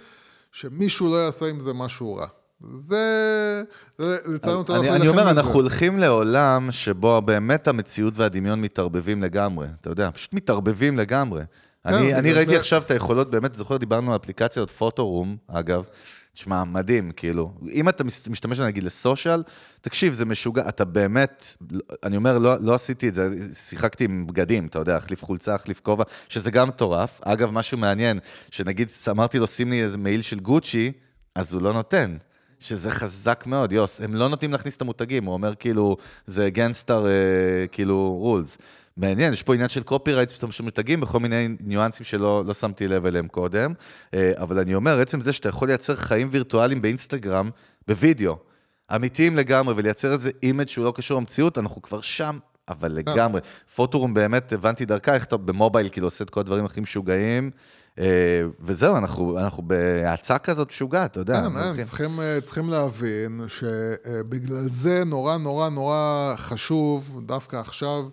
[0.52, 2.26] שמישהו לא יעשה עם זה משהו רע.
[2.60, 3.62] זה,
[3.98, 5.30] זה לצערנו אתה לא אני, יכול אני אומר.
[5.30, 9.66] אנחנו הולכים לעולם שבו באמת המציאות והדמיון מתערבבים לגמרי.
[9.80, 11.42] אתה יודע, פשוט מתערבבים לגמרי.
[11.86, 15.84] אני, בגלל אני ראיתי עכשיו את היכולות, באמת, זוכר, דיברנו על אפליקציות פוטו-רום, אגב.
[16.38, 17.52] תשמע, מדהים, כאילו.
[17.72, 19.42] אם אתה משתמש, נגיד, לסושיאל,
[19.80, 21.56] תקשיב, זה משוגע, אתה באמת,
[22.02, 25.80] אני אומר, לא, לא עשיתי את זה, שיחקתי עם בגדים, אתה יודע, החליף חולצה, החליף
[25.80, 27.20] כובע, שזה גם מטורף.
[27.24, 28.18] אגב, משהו מעניין,
[28.50, 30.92] שנגיד, אמרתי לו, שים לי איזה מעיל של גוצ'י,
[31.34, 32.16] אז הוא לא נותן.
[32.60, 34.00] שזה חזק מאוד, יוס.
[34.00, 38.58] הם לא נותנים להכניס את המותגים, הוא אומר כאילו, זה גנסטר, אה, כאילו, רולס.
[38.98, 43.06] מעניין, יש פה עניין של copyright של מותגים בכל מיני ניואנסים שלא לא שמתי לב
[43.06, 43.72] אליהם קודם,
[44.14, 47.50] אה, אבל אני אומר, עצם זה שאתה יכול לייצר חיים וירטואליים באינסטגרם,
[47.88, 48.36] בווידאו,
[48.94, 52.38] אמיתיים לגמרי, ולייצר איזה image שהוא לא קשור למציאות, אנחנו כבר שם,
[52.68, 53.40] אבל לגמרי.
[53.74, 57.50] פוטורום באמת, הבנתי דרכה, איך אתה ב mobile כאילו עושה את כל הדברים הכי משוגעים,
[57.98, 61.48] אה, וזהו, אנחנו, אנחנו בהאצה כזאת משוגעת, אתה יודע.
[61.76, 68.04] כן, צריכים, אה, צריכים להבין שבגלל זה נורא נורא נורא חשוב, דווקא עכשיו,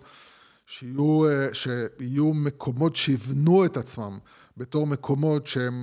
[0.66, 4.18] שיהיו, אה, שיהיו מקומות שיבנו את עצמם
[4.56, 5.74] בתור מקומות שהם,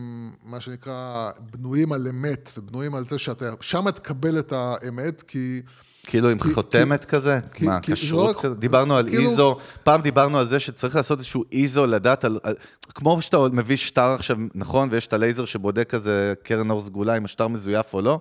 [0.43, 5.61] מה שנקרא, בנויים על אמת, ובנויים על זה שאתה, שם תקבל את האמת, כי...
[6.07, 7.39] כאילו עם כי- חותמת כזה?
[7.53, 8.55] כי- מה, כי- כשרות לא כזה?
[8.55, 12.39] דיברנו על כאילו- איזו, פעם דיברנו על זה שצריך לעשות איזשהו איזו, לדעת על...
[12.43, 12.55] על-
[12.95, 17.25] כמו שאתה מביא שטר עכשיו, נכון, ויש את הלייזר שבודק כזה קרן אור סגולה, אם
[17.25, 18.19] השטר מזויף או לא,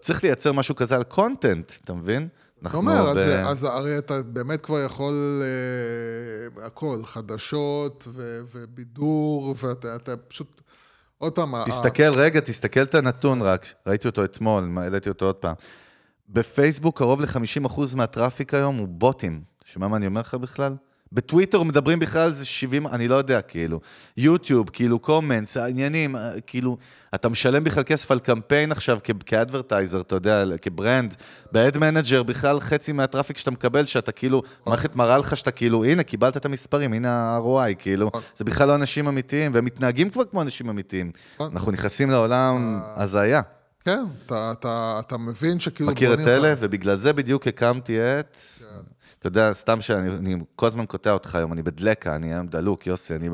[0.00, 2.28] צריך לייצר משהו כזה על קונטנט, אתה מבין?
[2.66, 9.54] אתה אומר, אז, ב- אז הרי אתה באמת כבר יכול אה, הכל, חדשות ו, ובידור,
[9.62, 10.60] ואתה אתה פשוט,
[11.18, 15.34] עוד פעם, ה- תסתכל, רגע, תסתכל את הנתון רק, ראיתי אותו אתמול, העליתי אותו עוד
[15.34, 15.54] פעם.
[16.28, 19.42] בפייסבוק קרוב ל-50% מהטראפיק היום הוא בוטים.
[19.64, 20.74] שומע מה אני אומר לך בכלל?
[21.12, 23.80] בטוויטר מדברים בכלל על זה 70, אני לא יודע, כאילו.
[24.16, 26.76] יוטיוב, כאילו קומנטס, העניינים, אה, כאילו,
[27.14, 31.14] אתה משלם בכלל כסף על קמפיין עכשיו כ advertiser, אתה יודע, כ brand.
[31.52, 35.50] ב ad manager בכלל חצי מה traffic שאתה מקבל, שאתה כאילו, המערכת מראה לך שאתה
[35.50, 38.10] כאילו, הנה, קיבלת את המספרים, הנה ה-ROI, כאילו.
[38.36, 41.12] זה בכלל לא אנשים אמיתיים, והם מתנהגים כבר כמו אנשים אמיתיים.
[41.40, 43.40] אנחנו נכנסים לעולם הזיה.
[43.86, 45.90] כן, אתה, אתה, אתה מבין שכאילו...
[45.92, 48.38] מכיר את לך- אלה, ובגלל זה בדיוק הקמתי את...
[49.18, 52.86] אתה יודע, סתם שאני אני כל הזמן קוטע אותך היום, אני בדלקה, אני היום דלוק,
[52.86, 53.28] יוסי, אני,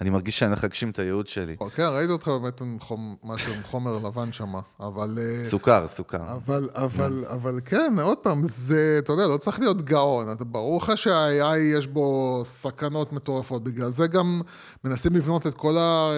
[0.00, 1.56] אני מרגיש שאני הולך להגשים את הייעוד שלי.
[1.74, 5.18] כן, ראיתי אותך באמת עם חום, משהו עם חומר לבן שם, אבל...
[5.20, 6.32] אה, סוכר, סוכר.
[6.32, 10.32] אבל, אבל, אבל כן, עוד פעם, זה, אתה יודע, לא צריך להיות גאון.
[10.32, 13.64] אתה, ברור לך שה-AI יש בו סכנות מטורפות.
[13.64, 14.42] בגלל זה גם
[14.84, 16.10] מנסים לבנות את כל ה...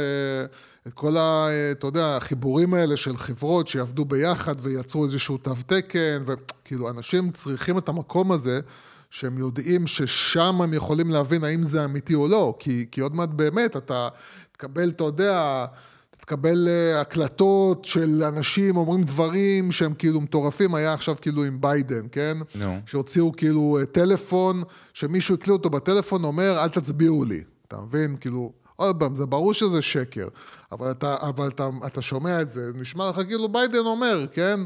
[0.89, 1.49] את כל ה...
[1.73, 7.79] אתה יודע, החיבורים האלה של חברות שיעבדו ביחד וייצרו איזשהו תו תקן, וכאילו, אנשים צריכים
[7.79, 8.61] את המקום הזה.
[9.11, 13.29] שהם יודעים ששם הם יכולים להבין האם זה אמיתי או לא, כי, כי עוד מעט
[13.29, 14.09] באמת אתה
[14.53, 15.67] תקבל, אתה יודע,
[16.21, 22.07] תקבל אה, הקלטות של אנשים אומרים דברים שהם כאילו מטורפים, היה עכשיו כאילו עם ביידן,
[22.13, 22.39] כן?
[22.55, 22.79] נו.
[22.87, 24.63] שהוציאו כאילו אה, טלפון,
[24.95, 27.43] שמישהו הקליט אותו בטלפון, אומר, אל תצביעו לי.
[27.69, 28.17] אתה מבין?
[28.21, 30.29] כאילו, עוד פעם, זה ברור שזה שקר,
[30.73, 34.61] אבל אתה, אבל אתה, אתה שומע את זה, נשמע לך כאילו ביידן אומר, כן?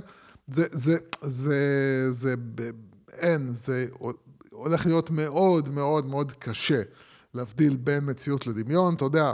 [0.48, 1.58] זה, זה, זה,
[2.10, 2.70] זה, ב-
[3.12, 3.86] אין, זה
[4.50, 6.82] הולך להיות מאוד מאוד מאוד קשה
[7.34, 9.32] להבדיל בין מציאות לדמיון, אתה יודע.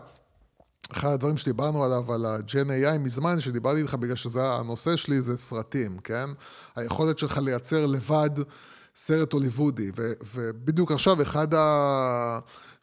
[0.92, 5.36] אחד הדברים שדיברנו עליו, על ה-Gen AI מזמן, שדיברתי איתך בגלל שזה הנושא שלי, זה
[5.36, 6.30] סרטים, כן?
[6.76, 8.30] היכולת שלך לייצר לבד
[8.96, 9.90] סרט הוליוודי,
[10.34, 11.48] ובדיוק עכשיו אחד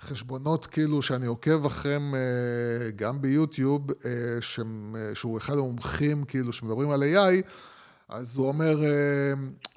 [0.06, 6.92] החשבונות כאילו שאני עוקב אחריהם אה, גם ביוטיוב, אה, אה, שהוא אחד המומחים כאילו שמדברים
[6.92, 7.48] על AI,
[8.10, 8.80] אז הוא אומר,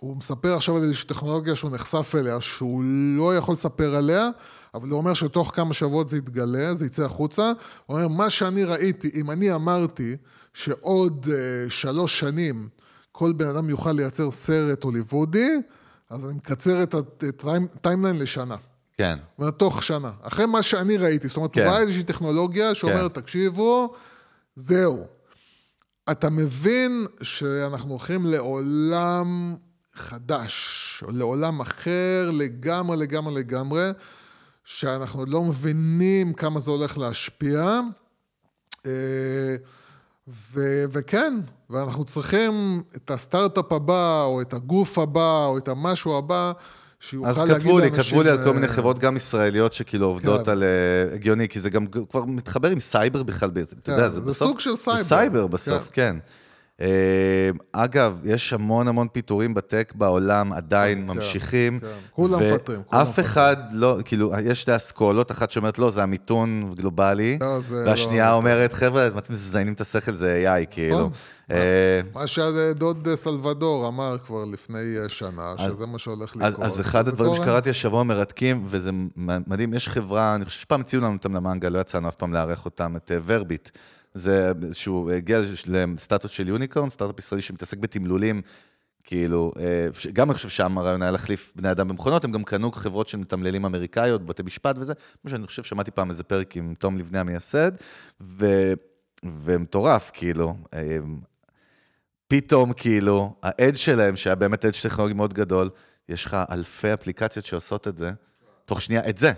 [0.00, 2.82] הוא מספר עכשיו על איזושהי טכנולוגיה שהוא נחשף אליה, שהוא
[3.16, 4.28] לא יכול לספר עליה,
[4.74, 7.52] אבל הוא אומר שתוך כמה שבועות זה יתגלה, זה יצא החוצה.
[7.86, 10.16] הוא אומר, מה שאני ראיתי, אם אני אמרתי
[10.54, 11.26] שעוד
[11.68, 12.68] שלוש שנים
[13.12, 15.56] כל בן אדם יוכל לייצר סרט הוליוודי,
[16.10, 18.56] אז אני מקצר את הטיימליין לשנה.
[18.98, 19.18] כן.
[19.18, 20.12] זאת אומרת, תוך שנה.
[20.22, 21.60] אחרי מה שאני ראיתי, זאת אומרת, כן.
[21.64, 23.20] הוא ראה איזושהי טכנולוגיה שאומרת, כן.
[23.20, 23.94] תקשיבו,
[24.56, 25.06] זהו.
[26.10, 29.56] אתה מבין שאנחנו הולכים לעולם
[29.94, 33.90] חדש, לעולם אחר לגמרי, לגמרי, לגמרי,
[34.64, 37.80] שאנחנו לא מבינים כמה זה הולך להשפיע.
[38.86, 39.56] אה,
[40.28, 41.34] ו- וכן,
[41.70, 46.52] ואנחנו צריכים את הסטארט-אפ הבא, או את הגוף הבא, או את המשהו הבא,
[47.00, 48.04] שיוכל אז להגיד כתבו לי, לאנשים...
[48.04, 50.50] כתבו לי על כל מיני אה, חברות גם ישראליות שכאילו עובדות כן.
[50.50, 54.14] על אה, הגיוני, כי זה גם כבר מתחבר עם סייבר בכלל, אתה כן, יודע, זה
[54.14, 54.48] זה בסוף...
[54.48, 55.02] סוג של סייבר.
[55.02, 56.16] זה סייבר בסוף, כן.
[56.80, 61.80] אה, אגב, יש המון המון פיטורים בטק בעולם, עדיין כן, ממשיכים.
[61.80, 61.86] כן.
[62.12, 66.72] כולם מפטרים, כולם ואף אחד לא, כאילו, יש שתי אסכולות, אחת שאומרת, לא, זה המיתון
[66.76, 70.98] גלובלי, לא, זה והשנייה לא- אומרת, חבר'ה, אתם מזיינים את השכל, זה AI, כאילו.
[70.98, 71.10] נכון.
[71.50, 76.60] אה, מה שדוד סלבדור אמר כבר לפני אה, שנה, שזה מה שהולך לקרות.
[76.60, 77.34] אז אחד הדברים.
[77.34, 81.78] שקראתי השבוע מרתקים, וזה מדהים, יש חברה, אני חושב שפעם הציעו לנו אותם למנגה, לא
[81.78, 83.68] יצאנו אף פעם לארח אותם, את אה, ורביט.
[84.14, 88.42] זה שהוא הגיע לסטטוס של יוניקורן, סטארט-אפ ישראלי שמתעסק בתמלולים,
[89.04, 92.72] כאילו, אה, גם אני חושב שם הרעיון היה להחליף בני אדם במכונות, הם גם קנו
[92.72, 94.92] חברות של מתמללים אמריקאיות, בתי משפט וזה,
[95.22, 97.72] כמו שאני חושב, שמעתי פעם איזה פרק עם תום לבני המייסד,
[98.20, 98.72] ו...
[99.24, 100.54] ומטורף, כאילו.
[100.74, 100.98] אה,
[102.28, 105.70] פתאום, כאילו, האדג' שלהם, שהיה באמת אדג' טכנולוגי מאוד גדול,
[106.08, 108.10] יש לך אלפי אפליקציות שעושות את זה,
[108.64, 109.32] תוך שנייה, את זה.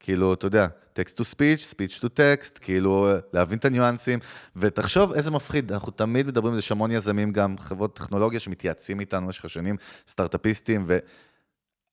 [0.00, 0.66] כאילו, אתה יודע,
[0.98, 4.18] text to speech, speech to text, כאילו, להבין את הניואנסים,
[4.56, 9.44] ותחשוב איזה מפחיד, אנחנו תמיד מדברים, יש המון יזמים גם, חברות טכנולוגיה שמתייעצים איתנו במשך
[9.44, 9.76] השנים,
[10.08, 10.86] סטארט-אפיסטים,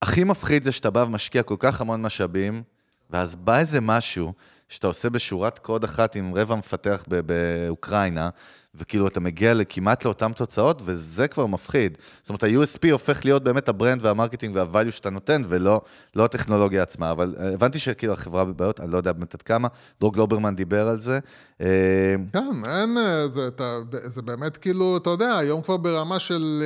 [0.03, 2.63] והכי מפחיד זה שאתה בא ומשקיע כל כך המון משאבים,
[3.09, 4.33] ואז בא איזה משהו
[4.69, 8.29] שאתה עושה בשורת קוד אחת עם רבע מפתח באוקראינה,
[8.75, 11.97] וכאילו אתה מגיע כמעט לאותן תוצאות, וזה כבר מפחיד.
[12.21, 15.81] זאת אומרת, ה-USP הופך להיות באמת הברנד והמרקטינג וה-value שאתה נותן, ולא
[16.15, 17.11] לא הטכנולוגיה עצמה.
[17.11, 19.67] אבל אה, הבנתי שכאילו החברה בבעיות, אני לא יודע באמת עד כמה,
[19.99, 21.19] דרוג לוברמן דיבר על זה.
[21.61, 26.63] אה, כן, אין, אה, זה, אתה, זה באמת כאילו, אתה יודע, היום כבר ברמה של,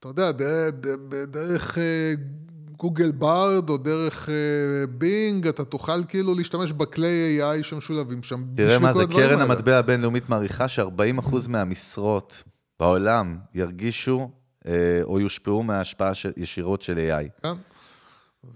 [0.00, 0.74] אתה יודע, דרך,
[1.26, 1.78] דרך
[2.78, 8.44] גוגל ברד או דרך אה, בינג, אתה תוכל כאילו להשתמש בכלי AI שמשולבים שם.
[8.56, 9.40] תראה מה זה, קרן.
[9.40, 12.42] המטבע הבינלאומית מעריכה ש-40% מהמשרות
[12.80, 14.30] בעולם ירגישו
[14.66, 14.72] אה,
[15.02, 17.42] או יושפעו מההשפעה ישירות של AI.
[17.42, 17.48] כן.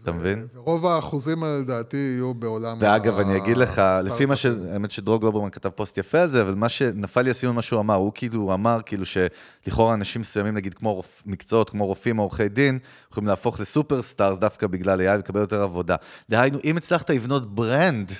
[0.02, 0.46] אתה מבין?
[0.54, 4.46] ורוב האחוזים האלה לדעתי יהיו בעולם ואגב, אני אגיד לך, לפי מה ש...
[4.46, 7.80] האמת ש-Dror Globerman כתב פוסט יפה על זה, אבל מה שנפל לי הסיום מה שהוא
[7.80, 11.02] אמר, הוא כאילו אמר כאילו שלכאורה אנשים מסוימים, נגיד כמו.
[11.26, 12.78] מקצועות כמו רופאים או עורכי דין,
[13.10, 15.96] יכולים להפוך לסופרסטארס דווקא בגלל AI ולקבל יותר עבודה.
[16.30, 18.12] דהיינו, אם הצלחת לבנות ברנד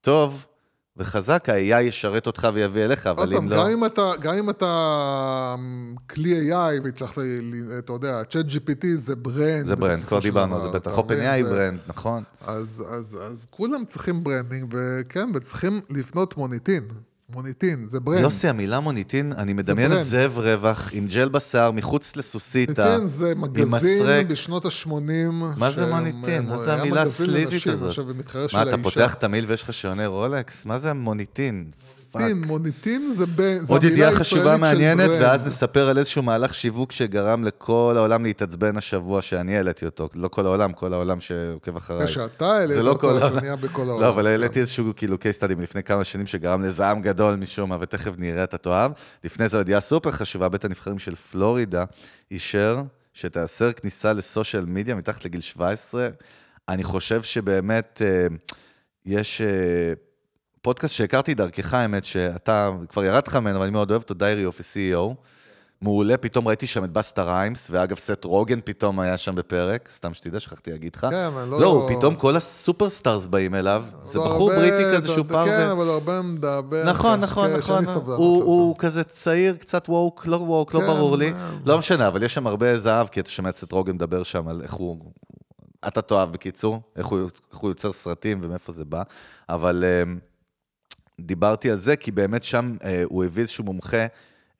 [0.00, 0.46] טוב
[0.96, 3.56] וחזק, ה-AI ישרת אותך ויביא אליך, אבל אם לא...
[3.56, 6.80] גם אם אתה, גם אם אתה אמ, כלי AI
[7.16, 9.66] ל- אתה יודע, ChatGPT זה ברנד.
[9.66, 10.98] זה ברנד, כבר דיברנו על זה בטח.
[10.98, 12.22] OpenAI ברנד, נכון?
[12.40, 16.84] אז, אז, אז כולם צריכים ברנדינג, וכן, וצריכים לבנות מוניטין.
[17.34, 18.20] מוניטין, זה ברנד.
[18.20, 20.02] יוסי, המילה מוניטין, אני מדמיין את.
[20.02, 22.82] זאב רווח עם ג'ל בשיער מחוץ לסוסיתא.
[22.82, 24.28] מוניטין זה מגזין.
[24.28, 24.88] בשנות ה-80.
[25.56, 26.46] מה זה מוניטין?
[26.46, 27.98] מה זה המילה הסליזית הזאת?
[28.52, 28.62] מה.
[28.62, 30.64] אתה פותח את המייל ויש לך שעוני רולקס?
[30.64, 31.64] מה זה מוניטין?
[32.20, 35.10] מוניטין, מוניטין זה ב- עוד ידיעה חשובה מעניינת.
[35.20, 40.08] ואז נספר על איזשהו מהלך שיווק שגרם לכל העולם להתעצבן השבוע שאני העליתי אותו.
[40.14, 42.06] לא כל העולם, כל העולם שעוקב אחריי.
[42.06, 43.40] כשאתה העלית זה לא אותו, כל זה העולם.
[43.40, 44.00] נהיה בכל העולם.
[44.00, 47.76] לא, אבל העליתי איזשהו כאילו case study מלפני כמה שנים שגרם לזעם גדול משום מה,
[47.80, 48.92] ותכף נראה, אתה תאהב.
[49.24, 51.84] לפני זה ידיעה סופר חשובה, בית הנבחרים של פלורידה
[52.30, 56.08] אישר שתאסר כניסה לסושיאל מדיה מתחת לגיל 17.
[56.68, 58.26] אני חושב שבאמת אה,
[59.06, 59.46] יש אה,
[60.64, 64.54] פודקאסט שהכרתי דרכך, האמת, שאתה, כבר ירד לך ממנו, אבל אני מאוד אוהב אותו, Diary
[64.54, 65.14] of a CEO.
[65.82, 70.14] מעולה, פתאום ראיתי שם את בסטה ריימס, ואגב, סת' רוגן פתאום היה שם בפרק, סתם
[70.14, 71.06] שתדע, שכחתי להגיד לך.
[71.10, 75.08] כן, אני לא- לא, הוא פתאום כל הסופרסטארס באים אליו, זה לא, בחור בריטי כזה
[75.08, 75.48] שהוא פעם...
[75.48, 76.84] כן, אבל הרבה מדבר.
[76.84, 77.84] נכון, כן, נכון, כן, נכון.
[78.16, 81.32] הוא כזה צעיר, קצת ווק, לא ווק, לא כן, ברור לי.
[81.66, 84.48] לא משנה, אבל יש שם הרבה זהב, כי אתה שומע את סת' רוגן מדבר שם
[84.48, 84.98] על איך הוא...
[85.88, 87.20] אתה תאהב בקיצור, איך הוא,
[87.62, 89.02] יוצר סרטים ומאיפה זה בא.
[89.48, 90.12] אבל אה,
[91.20, 94.06] דיברתי על זה, כי באמת שם אה, הוא הביא איזשהו מומחה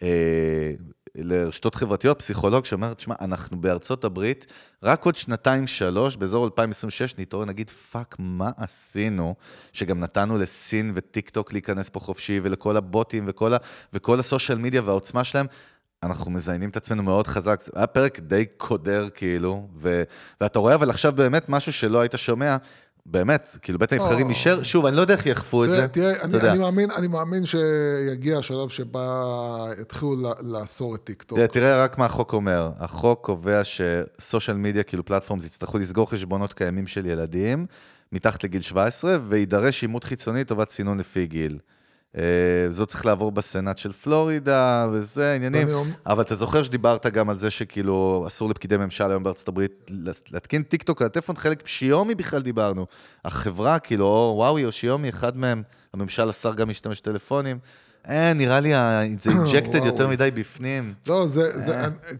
[0.02, 0.72] אה,
[1.14, 4.46] לרשתות חברתיות, פסיכולוג, שאומר, תשמע, אנחנו בארצות הברית,
[4.82, 9.34] רק עוד שנתיים-שלוש, באזור 2026, נתעורר, נגיד, fuck, מה עשינו?
[9.72, 13.57] שגם נתנו לסין וטיק טוק להיכנס פה חופשי, ולכל הבוטים וכל, ה,
[13.92, 15.46] וכל ה social media והעוצמה שלהם.
[16.02, 17.61] אנחנו מזיינים את עצמנו מאוד חזק.
[17.61, 20.02] זה היה פרק די קודר, כאילו, ו,
[20.40, 22.57] ואתה רואה, אבל עכשיו באמת משהו שלא היית שומע,
[23.07, 24.28] באמת, כאילו בית הנבחרים.
[24.28, 25.88] אישר, שוב, אני לא יודע איך יאכפו את זה.
[25.88, 26.40] תראה, אני.
[26.40, 29.24] אני, מאמין, אני מאמין שיגיע השלב שבה
[29.80, 31.38] יתחילו לאסור את טיקטוק.
[31.38, 32.70] תראה, תראה רק מה החוק אומר.
[32.78, 37.66] החוק קובע ש social media, כאילו platforms, יצטרכו לסגור חשבונות קיימים של ילדים
[38.12, 41.59] מתחת לגיל 17, ויידרש אימות חיצוני לטובת סינון לפי גיל.
[42.19, 42.23] אה,
[42.71, 45.69] זאת צריך לעבור בסנאט של פלורידה, וזה עניינים.
[46.07, 49.91] אבל אתה זוכר שדיברת גם על זה שכאילו אסור לפקידי ממשל היום בארצות הברית
[50.31, 52.87] להתקין טיקטוק על הטלפון, חלק, שיאומי בכלל דיברנו.
[53.25, 55.62] החברה, כאילו, או וואווי או שיאומי, אחד מהם,
[55.93, 57.59] הממשל אסר גם להשתמש טלפונים.
[58.05, 58.71] אין, נראה לי
[59.21, 59.85] זה injected.
[59.85, 60.95] יותר מדי בפנים.
[61.09, 61.61] לא, זה, אה.
[61.61, 61.75] זה,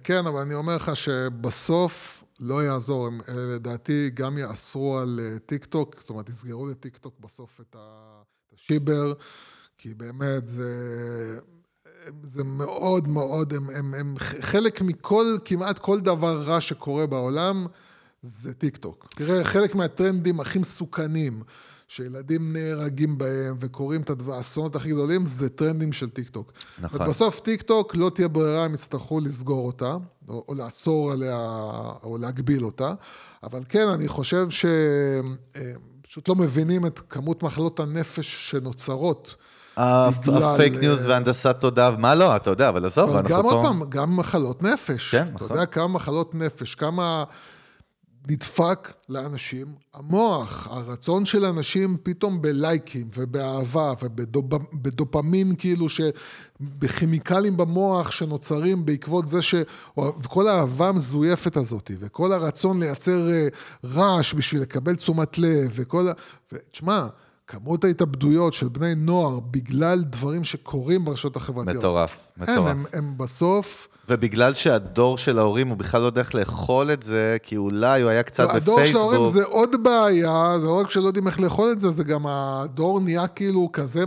[0.05, 3.07] כן, אבל אני אומר לך שבסוף לא יעזור.
[3.07, 7.61] הם אה, לדעתי גם יאסרו על אה, טיק טוק, זאת אומרת, יסגרו לטיק טוק בסוף
[7.61, 7.77] את
[8.55, 9.13] השיבר,
[9.85, 11.39] כי באמת זה...
[12.22, 17.66] זה מאוד מאוד, הם, הם, הם חלק מכל, כמעט כל דבר רע שקורה בעולם,
[18.22, 19.09] זה טיק טוק.
[19.16, 21.43] תראה, חלק מהטרנדים הכי מסוכנים,
[21.89, 26.53] שילדים נהרגים בהם וקוראים את האסונות הכי גדולים, זה טרנדים של טיק טוק.
[26.78, 27.03] נכון.
[27.03, 29.97] ובסוף טיק טוק לא תהיה ברירה, הם יצטרכו לסגור אותה,
[30.28, 31.39] או, או לאסור עליה,
[32.03, 32.95] או להגביל אותה.
[33.43, 39.35] אבל כן, אני חושב שפשוט לא מבינים את כמות מחלות הנפש שנוצרות.
[39.77, 43.53] ה fake news אה, והנדסת תודעה, מה לא, אתה יודע, אבל עזוב, אנחנו גם פה...
[43.53, 45.11] עוד פעם, גם מחלות נפש.
[45.11, 45.51] כן, אתה נכון.
[45.51, 47.25] יודע כמה מחלות נפש, כמה
[48.29, 55.87] נדפק לאנשים המוח, הרצון של אנשים פתאום בלייקים ובאהבה ובדופמין כאילו,
[56.61, 59.55] בכימיקלים במוח שנוצרים בעקבות זה ש...
[59.97, 63.49] וכל האהבה המזויפת הזאת, וכל הרצון לייצר אה,
[63.85, 66.12] רעש בשביל לקבל תשומת לב, וכל ה...
[66.53, 67.07] ותשמע,
[67.47, 71.77] כמות ההתאבדויות של בני נוער בגלל דברים שקורים ברשתות החברתיות.
[71.77, 72.71] מטורף, מטורף.
[72.71, 73.89] הם, הם בסוף...
[74.09, 78.11] ובגלל שהדור של ההורים, הוא בכלל לא יודע איך לאכול את זה, כי אולי הוא
[78.11, 78.79] היה קצת בפייסבוק.
[78.79, 81.91] הדור של ההורים זה עוד בעיה, זה לא רק שלא יודעים איך לאכול את זה,
[81.91, 84.05] זה גם הדור נהיה כאילו כזה,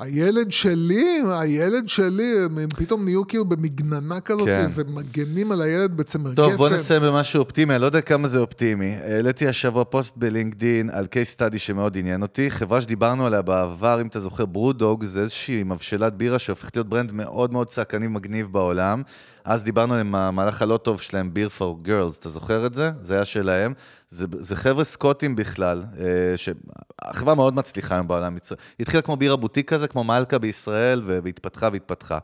[0.00, 4.70] הילד שלי, הילד שלי, הם פתאום נהיו כאילו במגננה כזאת, כן.
[4.74, 6.56] ומגנים על הילד בצמר טוב, גפן.
[6.56, 8.96] בוא נסיים במשהו אופטימי, אני לא יודע כמה זה אופטימי.
[9.04, 12.50] העליתי השבוע פוסט בלינקדין על case study שמאוד עניין אותי.
[12.50, 17.12] חברה שדיברנו עליה בעבר, אם אתה זוכר, ברודוג, זה איזושהי מבשלת בירה שהופכת להיות ברנד
[17.12, 19.02] מאוד מאוד צעקני ומגניב בעולם.
[19.44, 22.90] אז דיברנו עם המהלך הלא טוב שלהם, Beer for Girls, אתה זוכר את זה?
[23.00, 23.72] זה היה שלהם.
[24.10, 28.34] זה, זה חבר'ה סקוטים בכלל, אה, שהחברה מאוד מצליחה היום בעולם.
[28.34, 32.18] היא התחילה כמו בירה בוטיק כזה, כמו מלכה בישראל, והתפתחה והתפתחה.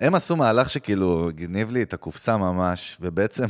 [0.00, 3.44] הם עשו מהלך שכאילו העיף לי את הקופסה ממש, ובעצם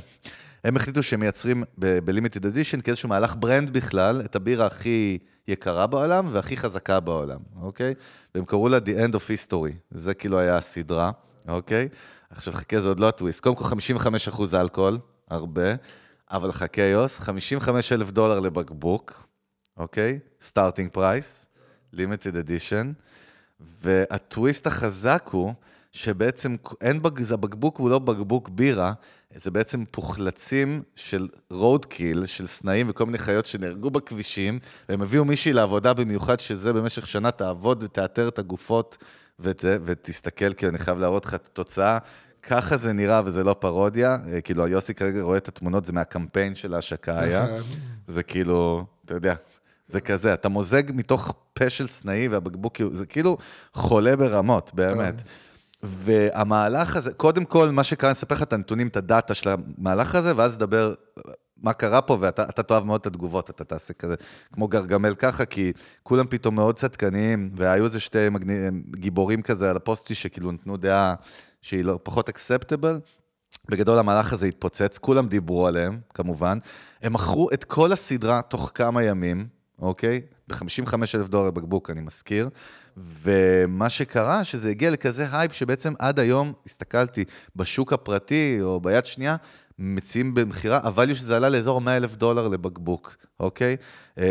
[0.64, 5.18] הם החליטו שהם מייצרים ב-Limited Edition כאיזשהו מהלך ברנד בכלל, את הבירה הכי
[5.48, 7.94] יקרה בעולם והכי חזקה בעולם, אוקיי?
[8.34, 11.10] והם קראו לה The End of History, זה כאילו היה הסדרה,
[11.48, 11.88] אוקיי?
[12.30, 13.40] עכשיו חכה, זה עוד לא הטוויסט.
[13.40, 14.98] קודם כל 55 אחוז אלכוהול,
[15.30, 15.74] הרבה,
[16.30, 19.26] אבל חכה יוס, 55 אלף דולר לבקבוק,
[19.76, 20.18] אוקיי?
[20.40, 21.48] starting price,
[21.92, 22.92] לימיטד אדישן,
[23.82, 25.52] והטוויסט החזק הוא
[25.92, 27.32] שבעצם אין, בג...
[27.32, 28.92] הבקבוק הוא לא בקבוק בירה,
[29.34, 34.58] זה בעצם פוחלצים של רודקיל, של סנאים וכל מיני חיות שנהרגו בכבישים,
[34.88, 38.98] והם הביאו מישהי לעבודה במיוחד שזה במשך שנה תעבוד ותאתר את הגופות
[39.38, 41.98] ואת זה, ותסתכל, כי אני חייב להראות לך את התוצאה.
[42.42, 46.54] ככה זה נראה וזה לא פרודיה, אה, כאילו יוסי כרגע רואה את התמונות, זה מהקמפיין
[46.54, 47.46] של ההשקה היה,
[48.06, 49.34] זה כאילו, אתה יודע,
[49.86, 53.38] זה כזה, אתה מוזג מתוך פה של סנאי והבקבוק, כאילו- זה כאילו
[53.72, 55.14] חולה ברמות, באמת.
[55.82, 60.14] והמהלך הזה, קודם כל, מה שקרה, אני אספר לך את הנתונים, את הדאטה של המהלך
[60.14, 60.94] הזה, ואז נדבר
[61.62, 64.14] מה קרה פה, ואתה אתה תאהב מאוד את התגובות, אתה תעשה כזה,
[64.52, 65.72] כמו גרגמל ככה, כי
[66.02, 68.54] כולם פתאום מאוד צדקניים, והיו איזה שתי מגני,
[68.96, 71.14] גיבורים כזה על הפוסטי, שכאילו נתנו דעה
[71.62, 73.00] שהיא לא, פחות אקספטבל.
[73.68, 76.58] בגדול המהלך הזה התפוצץ, כולם דיברו עליהם, כמובן.
[77.02, 79.46] הם מכרו את כל הסדרה תוך כמה ימים,
[79.78, 80.20] אוקיי?
[80.48, 82.48] ב-55 אלף דולר בקבוק, אני מזכיר.
[82.96, 87.24] ומה שקרה, שזה הגיע לכזה הייפ, שבעצם עד היום, הסתכלתי,
[87.56, 89.36] בשוק הפרטי או ביד שנייה,
[89.80, 93.76] מציעים במכירה, אבל שזה עלה לאזור 100 אלף דולר לבקבוק, אוקיי?
[94.18, 94.24] אה,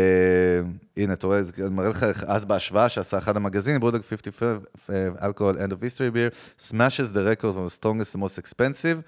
[0.96, 4.90] הנה, אתה רואה, אני מראה לך אז בהשוואה שעשה אחד המגזינים, ברודוג 55
[5.22, 9.02] אלכוהול end of history beer, smashes the record of the strongest and most expensive.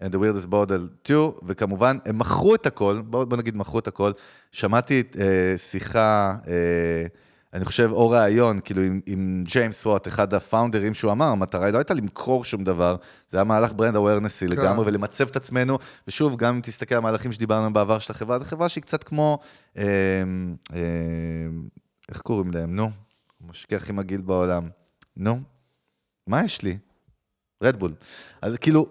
[0.00, 3.88] and the weirdest bottle 2, וכמובן, הם מכרו את הכל, בואו בוא נגיד מכרו את
[3.88, 4.12] הכל.
[4.52, 7.06] שמעתי אה, שיחה, אה,
[7.54, 11.78] אני חושב, או ראיון, כאילו עם, עם ג'יימס וואט, אחד הפאונדרים, שהוא אמר, המטרה לא
[11.78, 12.96] הייתה למכור שום דבר,
[13.28, 14.52] זה היה מהלך ברנד אווירנסי כן.
[14.52, 15.78] לגמרי, ולמצב את עצמנו,
[16.08, 19.38] ושוב, גם אם תסתכל על המהלכים שדיברנו בעבר של החברה, זו חברה שהיא קצת כמו,
[19.76, 19.84] אה,
[20.74, 20.80] אה,
[22.08, 22.76] איך קוראים להם?
[22.76, 22.90] נו,
[23.44, 24.68] המשקיע הכי מגעיל בעולם.
[25.16, 25.40] נו,
[26.26, 26.78] מה יש לי?
[27.62, 27.92] רדבול.
[28.42, 28.86] אז כאילו,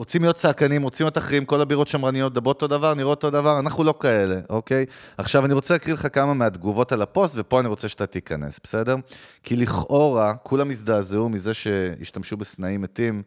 [0.00, 3.58] רוצים להיות צעקנים, רוצים להיות אחרים, כל הבירות שמרניות מדברות אותו דבר, נראות אותו דבר,
[3.58, 4.86] אנחנו לא כאלה, אוקיי?
[5.18, 8.96] עכשיו, אני רוצה להקריא לך כמה מהתגובות על הפוסט, ופה אני רוצה שאתה תיכנס, בסדר?
[9.42, 13.22] כי לכאורה, כולם הזדעזעו מזה שהשתמשו בסנאים מתים,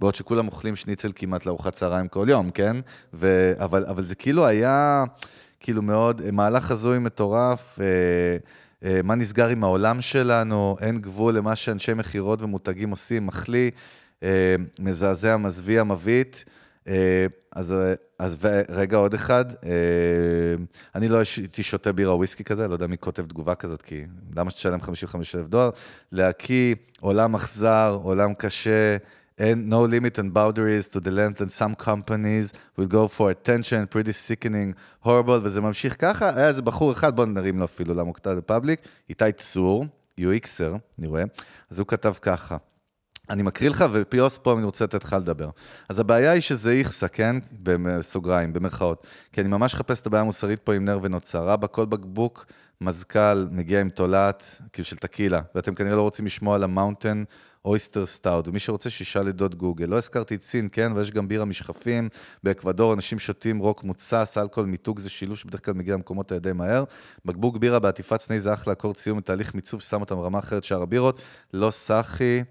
[0.00, 2.76] בעוד שכולם אוכלים שניצל כמעט לארוחת צהריים כל יום, כן?
[3.14, 3.52] ו...
[3.58, 5.04] אבל, אבל זה כאילו היה,
[5.60, 7.78] כאילו מאוד, מהלך הזוי מטורף.
[7.80, 7.86] אה,
[8.84, 13.70] אה, מה נסגר עם העולם שלנו, אין גבול למה שאנשי מכירות ומותגים עושים, מחליא,
[14.78, 16.44] מזעזע, מזוויע, מבעית.
[16.88, 17.74] אה, אז,
[18.18, 18.36] אז
[18.68, 19.44] רגע, עוד אחד,
[20.94, 24.04] אני לא הייתי שותה בירה או וויסקי כזה, לא יודע מי כותב תגובה כזאת, כי
[24.36, 25.70] למה שתשלם 55 אלף דולר?
[26.12, 28.96] להקיא, עולם אכזר, עולם קשה,
[29.38, 33.86] and no limit and boundaries to the length and some companies will go for attention,
[33.86, 34.74] pretty sickening,
[35.04, 36.36] horrible, וזה ממשיך ככה.
[36.36, 39.86] היה איזה בחור אחד, בואו נרים לו אפילו למוקטע לפאבליק, איתי צור,
[40.20, 41.24] UXer, אני רואה,
[41.70, 42.56] אז הוא כתב ככה.
[43.30, 45.50] אני מקריא לך, ופיוס פה אני רוצה לתת לך לדבר.
[45.88, 47.36] אז הבעיה היא שזה איכסה, כן?
[47.62, 49.06] בסוגריים, במרכאות.
[49.32, 51.48] כי אני ממש מחפש את הבעיה המוסרית פה עם נר ונוצר.
[51.48, 52.46] רבה, כל בקבוק
[52.80, 57.24] מזכ"ל מגיע עם תולעת, כאילו של טקילה, ואתם כנראה לא רוצים לשמוע על המאונטן
[57.64, 59.86] אויסטר סטאוט, ומי שרוצה שישאל לדוד גוגל.
[59.86, 62.08] לא הזכרתי את סין, כן, ויש גם בירה משכפים.
[62.42, 66.52] באקוודור אנשים שותים רוק מוצס, אלכוהול מיתוג זה שילוב שבדרך כלל מגיע למקומות האלה די
[66.52, 66.84] מהר.
[67.24, 70.82] בקבוק בירה בעטיפת סני זה אחלה אקורד סיום בתהליך מיצוב ששם אותם ברמה אחרת שאר
[70.82, 71.20] הבירות.
[71.54, 72.42] לא סאחי.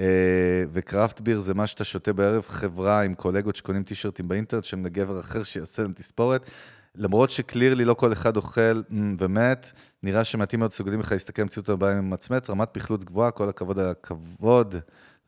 [0.00, 4.86] אה, וקראפט ביר זה מה שאתה שותה בערב חברה עם קולגות שקונים טישרטים באינטרנט, שהם
[4.86, 6.50] לגבר אחר שיעשה להם תספורת.
[6.96, 9.72] למרות שקלירלי לא כל אחד אוכל mm, ומת,
[10.02, 13.78] נראה שמעטים מאוד סוגלים לך להסתכל במציאות הבאה עם מצמץ, רמת פחלוץ גבוהה, כל הכבוד
[13.78, 14.74] על הכבוד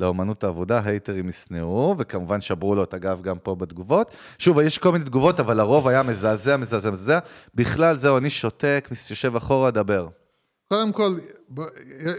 [0.00, 4.10] לאומנות העבודה, הייטרים ישנאו, וכמובן שברו לו את הגב גם פה בתגובות.
[4.38, 7.18] שוב, יש כל מיני תגובות, אבל הרוב היה מזעזע, מזעזע, מזעזע.
[7.54, 10.08] בכלל, זהו, אני שותק, יושב אחורה, דבר.
[10.68, 11.16] קודם כל,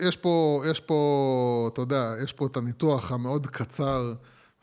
[0.02, 4.14] יש פה, יש פה, אתה יודע, יש פה את הניתוח המאוד קצר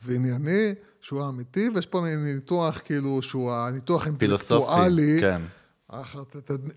[0.03, 0.75] וענייני.
[1.05, 5.17] שהוא האמיתי, ויש פה ניתוח כאילו שהוא הניתוח אינטלקטואלי.
[5.21, 5.43] כן.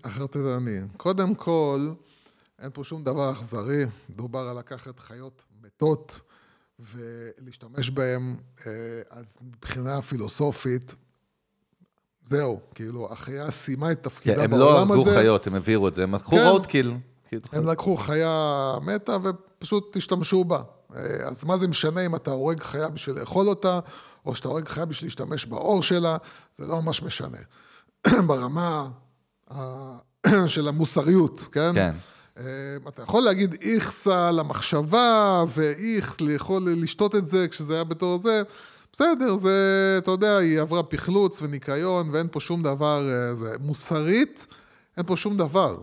[0.04, 0.80] החרטטני.
[0.96, 1.90] קודם כל,
[2.58, 6.20] אין פה שום דבר אכזרי, דובר על לקחת חיות מתות
[6.78, 8.36] ולהשתמש בהן,
[8.66, 8.72] אה,
[9.10, 10.94] אז מבחינה פילוסופית,
[12.28, 15.00] זהו, כאילו, החיה סיימה את תפקידה כן, בעולם הזה.
[15.00, 16.94] הם לא הרגו חיות, הם העבירו את זה, הם לקחו כן, רודקיל.
[17.52, 20.62] הם לקחו חיה מתה ופשוט השתמשו בה.
[20.96, 23.80] אה, אז מה זה משנה אם אתה הורג חיה בשביל לאכול אותה,
[24.26, 26.16] או שאתה הורג חיה בשביל להשתמש באור שלה,
[26.56, 27.38] זה לא ממש משנה.
[28.26, 28.88] ברמה
[30.46, 31.74] של המוסריות, כן?
[31.74, 31.94] כן.
[32.38, 32.44] אה,
[32.88, 38.42] אתה יכול להגיד איכסה למחשבה, ואיכס לאכול, לשתות את זה כשזה היה בתור זה,
[38.98, 44.46] בסדר, זה, אתה יודע, היא עברה פחלוץ וניקיון, ואין פה שום דבר, אה, זה מוסרית,
[44.96, 45.76] אין פה שום דבר.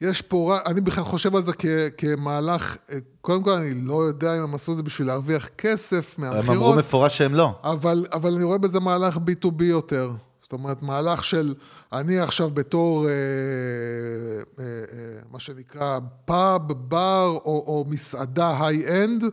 [0.00, 1.66] יש פה, אני בכלל חושב על זה כ,
[1.96, 6.18] כמהלך, אה, קודם כל אני לא יודע אם הם עשו את זה בשביל להרוויח כסף
[6.18, 6.48] מהמכירות.
[6.48, 7.54] הם אמרו מפורש שהם לא.
[7.64, 10.10] אבל, אבל אני רואה בזה מהלך B2B יותר.
[10.42, 11.54] זאת אומרת, מהלך של
[11.92, 19.24] אני עכשיו בתור, אה, אה, אה, מה שנקרא, פאב, בר או, או מסעדה high-end,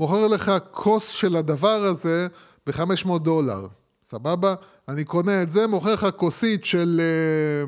[0.00, 2.26] מוכר לך כוס של הדבר הזה
[2.66, 3.66] ב-500 דולר,
[4.02, 4.54] סבבה?
[4.90, 7.00] אני קונה את זה, מוכר לך כוסית של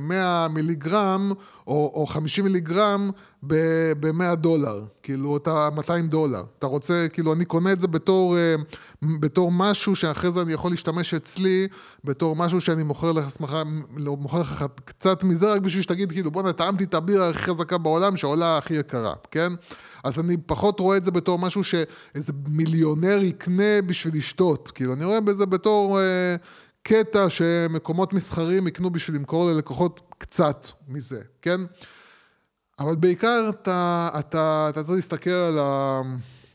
[0.00, 1.32] 100 אה, מיליגרם
[1.66, 3.10] או, או 50 מיליגרם
[3.42, 6.42] ב-100 דולר, כאילו אתה 200 דולר.
[6.58, 8.54] אתה רוצה, כאילו אני קונה את זה בתור, אה,
[9.02, 11.68] בתור משהו שאחרי זה אני יכול להשתמש אצלי,
[12.04, 13.26] בתור משהו שאני מוכר לך,
[13.96, 17.78] לא, מוכר לך קצת מזה, רק בשביל שתגיד, כאילו בואנה, טעמתי את הבירה הכי חזקה
[17.78, 19.52] בעולם, שעולה הכי יקרה, כן?
[20.04, 25.04] אז אני פחות רואה את זה בתור משהו שאיזה מיליונר יקנה בשביל לשתות, כאילו אני
[25.04, 25.98] רואה בזה בתור...
[26.82, 31.60] קטע שמקומות מסחריים יקנו בשביל למכור ללקוחות קצת מזה, כן?
[32.78, 36.02] אבל בעיקר אתה, אתה, אתה צריך להסתכל על, ה,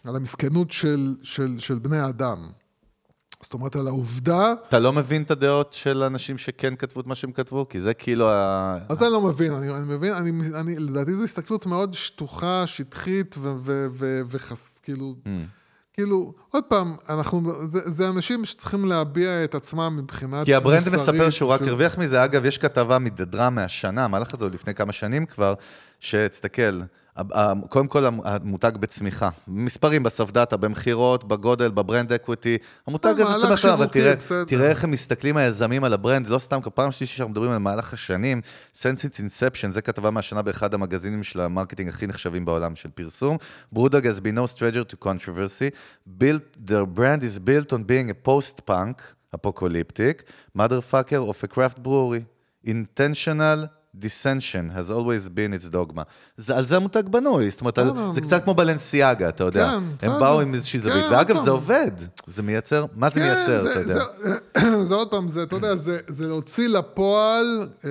[0.04, 2.50] על המסכנות של, של, של בני אדם.
[3.42, 4.54] זאת אומרת, על העובדה...
[4.68, 7.70] אתה לא מבין את הדעות של אנשים שכן כתבו את מה שהם כתבו?
[7.70, 8.78] כי זה כאילו ה...
[8.90, 13.36] אז אני לא מבין, אני, אני מבין, אני, אני, לדעתי זו הסתכלות מאוד שטוחה, שטחית,
[14.28, 15.16] וכאילו...
[15.26, 15.30] Mm.
[16.00, 20.45] כאילו, עוד פעם, אנחנו, זה, זה אנשים שצריכים להביע את עצמם מבחינת מוסרית.
[20.45, 22.24] כי הברנד מספר שהוא רק הרוויח מזה.
[22.24, 25.54] אגב, יש כתבה מדדרה מהשנה, המהלך הזה עוד לפני כמה שנים כבר,
[26.00, 26.80] שתסתכל,
[27.70, 29.30] קודם כל המותג בצמיחה.
[29.47, 32.58] מספרים בסוף דאטה, במכירות, בגודל, ב brand equity.
[32.88, 34.13] המותג הזה צומח, אבל תראה,
[34.47, 37.57] תראה איך הם מסתכלים היזמים על ה brand, לא סתם, פעם שלישית שאנחנו מדברים על
[37.57, 38.41] מהלך השנים,
[38.74, 42.89] since its inception, זה כתבה מהשנה באחד המגזינים של ה marketing הכי נחשבים בעולם של
[42.89, 43.38] פרסום.
[43.72, 45.70] BrewDog has been no stranger to controversy.
[46.18, 49.01] Built, their brand is built on being a post-punk,
[49.34, 50.24] apocalyptic,
[50.57, 52.24] motherfucker of a craft brewery.
[52.68, 53.59] intentional
[54.02, 56.02] dissension has always been its dogma.
[56.38, 58.12] זה, על זה המותג בנוי, זאת אומרת, על, בסדר.
[58.12, 59.68] זה קצת כמו בלנסיאגה, אתה יודע.
[60.00, 60.20] כן, הם.
[60.20, 61.50] באו עם איזושהי זווית, כן, ואגב, זה.
[61.52, 61.91] עובד.
[62.28, 64.04] זה מייצר, מה זה כן, מייצר, אתה יודע?
[64.88, 67.89] זה- עוד פעם, זה, אתה יודע, זה, להוציא לפועל אה,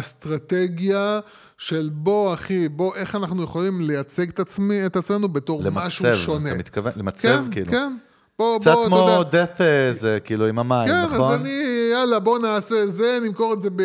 [0.00, 1.20] אסטרטגיה
[1.58, 6.18] של בוא, אחי, בוא, איך אנחנו יכולים לייצג את, עצמי, את עצמנו בתור משהו למצב,
[6.20, 6.48] שונה.
[6.50, 6.92] אתה מתכוון?
[6.96, 7.70] למצב, כן, כאילו.
[7.70, 7.96] כן.
[8.38, 9.44] בוא, קצת בוא, אתה כמו יודע.
[9.44, 11.32] death, אה, זה כאילו עם המים, כן, נכון?
[11.32, 13.82] אז אני, יאללה, בוא נעשה זה, נמכור את זה, ב...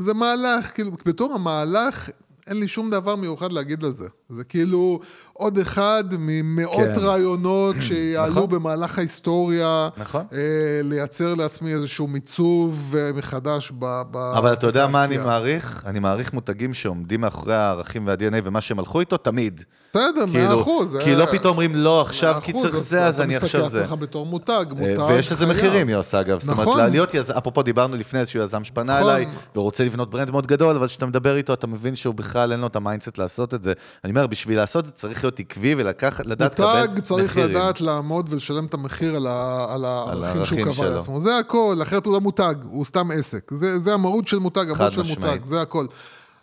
[0.00, 2.10] זה מהלך, כאילו, בתור המהלך,
[2.46, 4.08] אין לי שום דבר מיוחד להגיד על זה.
[4.30, 5.00] זה כאילו
[5.32, 7.00] עוד אחד ממאות כן.
[7.00, 8.48] רעיונות שיעלו נכון.
[8.48, 9.88] במהלך ההיסטוריה.
[9.96, 10.24] נכון.
[10.32, 10.38] אה,
[10.82, 14.02] לייצר לעצמי איזשהו מיצוב אה, מחדש ב...
[14.10, 15.16] ב אבל אתה יודע מה אני.
[15.18, 15.82] מעריך?
[15.86, 19.64] אני מעריך מותגים שעומדים מאחורי הערכים וה-DNA ומה שהם הלכו איתו תמיד.
[19.90, 20.96] בסדר, מאה כאילו, אחוז.
[21.04, 23.78] כי אה, לא פתאום אומרים לא עכשיו כי צריך זה, אז אני עכשיו אתה זה.
[23.78, 25.58] מסתכל על עצמך בתור מותג, אה, מותג ויש לזה חייב.
[25.58, 26.40] מחירים, יוס, אגב.
[26.40, 26.90] זאת אומרת, נכון.
[26.90, 29.10] להיות יזם, אפרופו דיברנו לפני איזשהו יזם שפנה נכון.
[29.10, 32.60] אליי, ורוצה לבנות brand מאוד גדול, אבל כשאתה מדבר איתו, אתה מבין שהוא בכלל אין
[32.60, 33.72] לו את ה mindset לעשות את זה.
[34.04, 37.50] אני אומר, בשביל לעשות זה צריך להיות עקבי ולקחת, לדעת לקבל מותג צריך מחירים.
[37.50, 40.88] לדעת לעמוד ולשלם את המחיר על, ה, על הערכים שהוא קבע.
[40.88, 41.20] לעצמו.
[41.20, 43.50] זה הכל, אחרת הוא לא מותג, הוא סתם עסק.
[43.50, 45.02] זה, זה המהות של מותג, המהות של.
[45.02, 45.86] מותג, זה הכל.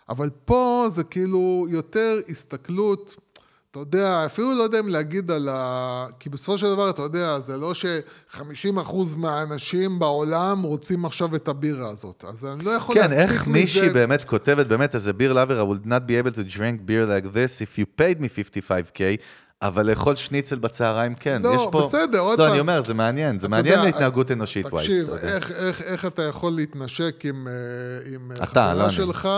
[0.10, 3.16] אבל פה זה כאילו יותר הסתכלות,
[3.74, 6.06] אתה יודע, אפילו לא יודע אם להגיד על ה...
[6.20, 11.90] כי בסופו של דבר, אתה יודע, זה לא ש-50% מהאנשים בעולם רוצים עכשיו את הבירה
[11.90, 12.26] הזאת.
[12.28, 13.52] אז אני לא יכול כן, להסיק איך מזה...
[13.52, 16.86] מישהי באמת כותבת, באמת, as a beer lover, I would not be able to drink
[16.86, 19.02] beer like this if you paid me 55K,
[19.68, 21.42] אבל לאכול שניצל בצהריים, כן.
[21.42, 21.82] לא, יש פה...
[21.88, 22.52] בסדר, עוד לא, פעם.
[22.52, 24.86] אני אומר, זה מעניין, זה מעניין יודע, להתנהגות אנושית, וייס.
[24.88, 25.36] תקשיב, אתה יודע.
[25.36, 27.54] איך, איך, איך אתה יכול להתנשק עם, אה,
[28.14, 28.94] עם אה, אתה, לא חברה אני.
[28.94, 29.30] שלך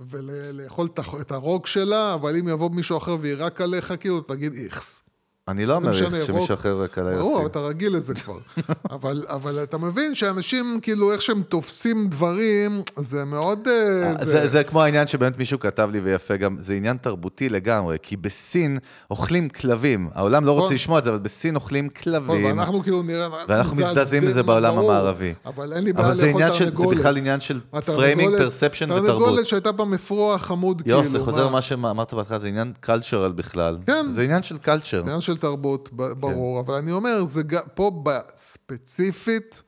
[0.00, 0.88] ולאכול
[1.20, 5.05] את הרוק שלה, אבל אם יבוא מישהו אחר ויירק עליך, כאילו, תגיד איכס.
[5.48, 5.92] אני לא אומר.
[5.92, 7.46] שמישהו אחר רק עליי ברור, אבל.
[7.46, 8.38] אתה רגיל לזה כבר.
[8.90, 13.68] אבל, אבל אתה מבין שאנשים, כאילו, איך שהם תופסים דברים, זה מאוד...
[13.68, 17.96] אה, זה, זה כמו העניין שבאמת מישהו כתב לי ויפה גם, זה עניין תרבותי לגמרי,
[18.02, 18.78] כי בסין
[19.10, 20.08] אוכלים כלבים.
[20.14, 20.74] העולם לא רוצה נכון.
[20.74, 22.44] לשמוע את זה, אבל בסין אוכלים כלבים.
[22.44, 23.28] ואנחנו כאילו נראה...
[23.48, 25.34] ואנחנו מזדעזעים מזה בעולם המערבי.
[25.46, 26.98] אבל אין לי בעיה אבל זה לאכול עניין של, זה תרנגולת.
[26.98, 29.06] בכלל עניין של framing, perception ותרבות.
[29.08, 30.98] תרנגולת שהייתה במפרוע חמוד, כאילו.
[30.98, 33.78] יוס, זה חוזר מה- שאמרת בהתחלה, זה עניין cultural בכלל.
[33.86, 34.06] כן.
[34.10, 35.00] זה עניין של culture.
[35.00, 36.20] עניין של תרבות, ב- כן.
[36.20, 39.62] ברור, אבל אני אומר, זה גם, פה בספציפית,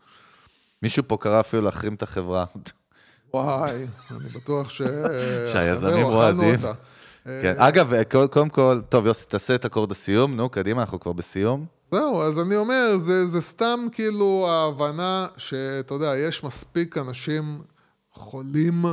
[0.83, 2.45] מישהו פה קרא אפילו להחרים את החברה.
[3.35, 4.83] וואי, אני בטוח ש...
[5.53, 6.59] שהיזמים רועדים.
[7.25, 7.55] כן.
[7.59, 11.67] אגב, קודם- קודם כל, טוב, יוסי, תעשה את אקורד הסיום, נו, קדימה, אנחנו כבר בסיום.
[11.93, 17.63] זהו, אז אני אומר, זה, זה סתם כאילו ההבנה שאתה יודע, יש מספיק אנשים
[18.13, 18.85] חולים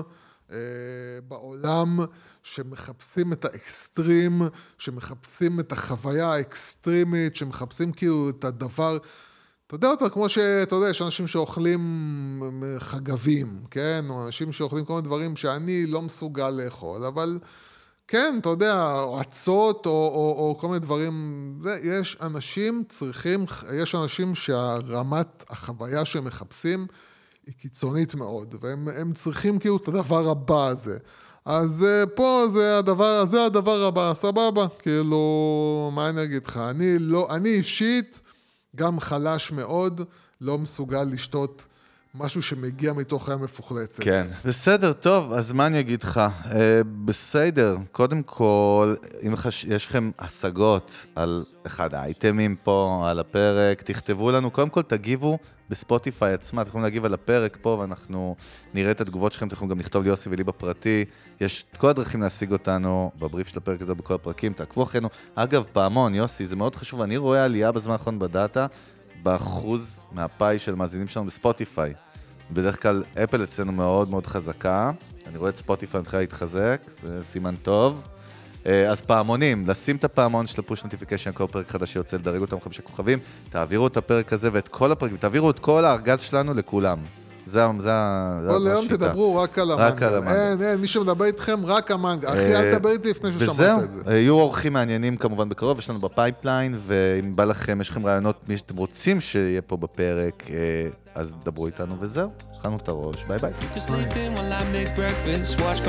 [0.51, 0.57] אה,
[1.27, 1.99] בעולם
[2.45, 4.41] שמחפשים את האקסטרים,
[4.77, 8.97] שמחפשים את החוויה האקסטרימית, שמחפשים כאילו את הדבר...
[9.67, 12.43] אתה יודע אותה, כמו שאתה יודע, יש אנשים שאוכלים
[12.77, 14.05] חגבים, כן?
[14.09, 17.39] או אנשים שאוכלים כל מיני דברים שאני לא מסוגל לאכול, אבל
[18.07, 21.13] כן, אתה יודע, אצות או, או, או כל מיני דברים,
[21.63, 26.87] זה, יש אנשים צריכים, יש אנשים שהרמת החוויה שהם מחפשים
[27.45, 30.97] היא קיצונית מאוד, והם הם צריכים כאילו את הדבר הבא הזה.
[31.45, 36.99] אז אה, פה זה הדבר, זה הדבר הבא, סבבה, כאילו, מה אני אגיד לך, אני
[36.99, 38.21] לא, אני אישית,
[38.75, 40.01] גם חלש מאוד,
[40.41, 41.65] לא מסוגל לשתות
[42.15, 44.03] משהו שמגיע מתוך ים מפוחלצת.
[44.03, 44.27] כן.
[44.45, 46.17] בסדר, טוב, אז מה אני אגיד לך?
[46.17, 48.95] אה, בסדר, קודם כל,
[49.27, 49.63] אם חש...
[49.63, 55.37] יש לכם השגות על אחד האייטמים פה, על הפרק, תכתבו לנו, קודם כל תגיבו
[55.69, 58.35] בספוטיפיי עצמה, אתם יכולים להגיב על הפרק פה, ואנחנו
[58.73, 61.05] נראה את התגובות שלכם, אתם יכולים גם לכתוב ליוסי ולי בפרטי.
[61.41, 65.09] יש את כל הדרכים להשיג אותנו בבריף של הפרק הזה, בכל הפרקים, תעקבו אחרינו.
[65.35, 68.67] אגב, פעמון, יוסי, זה מאוד חשוב, אני רואה עלייה בזמן האחרון בדאטה,
[69.23, 71.93] באחוז מהפאי של מאזינים שלנו בספוטיפיי.
[72.51, 74.91] בדרך כלל אפל אצלנו מאוד מאוד חזקה,
[75.27, 78.01] אני רואה את ספוטיפיי מתחילה להתחזק, זה סימן טוב.
[78.67, 82.41] אה, אז פעמונים, לשים את הפעמון של ה push notification, כל פרק חדש שיוצא, לדרג
[82.41, 86.53] אותם חמישה כוכבים, תעבירו את הפרק הזה ואת כל הפרקים, תעבירו את כל הארגז שלנו
[86.53, 86.97] לכולם.
[87.45, 88.97] זה ה- זה ה- זה כל היום השיטה.
[88.97, 89.87] תדברו רק על המנגל.
[89.87, 90.31] רק על המנגל.
[90.35, 92.27] אין, אין, מי שמדבר איתכם, רק המנגל.
[92.27, 94.01] אחי, אה, אל תדבר איתי לפני וזהו, ששמעת את זה.
[94.07, 98.05] אה, יהיו אורחים מעניינים כמובן בקרוב, יש לנו ב pipeline, ואם בא לכם, יש לכם
[98.05, 100.55] רעיונות, מי שאתם רוצים שיהיה פה בפרק, אה,
[101.15, 102.29] אז דברו איתנו וזהו,
[102.59, 103.51] הכנו את הראש, ביי ביי.
[103.51, 105.85] I make breakfast, watch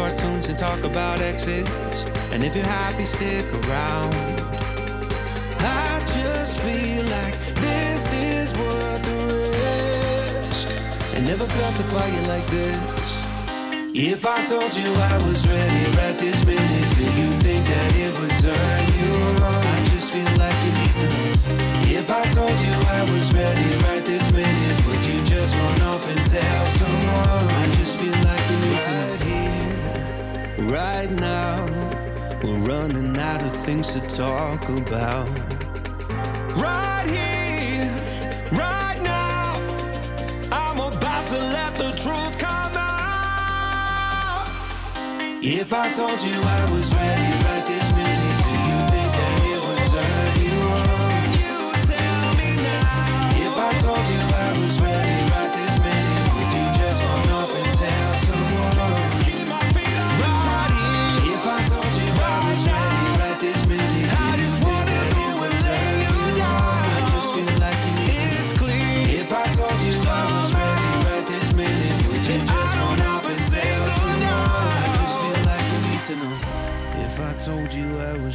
[11.27, 13.51] never felt a fire like this.
[13.93, 18.13] If I told you I was ready right this minute, do you think that it
[18.21, 19.11] would turn you
[19.43, 19.63] on?
[19.75, 21.99] I just feel like you need to know.
[21.99, 26.09] If I told you I was ready right this minute, would you just run off
[26.09, 27.45] and tell someone?
[27.63, 29.07] I just feel like you need to know.
[30.71, 31.67] Right here, right now,
[32.45, 35.27] we're running out of things to talk about.
[36.57, 37.36] Right here.
[45.49, 47.36] If I told you I was ready.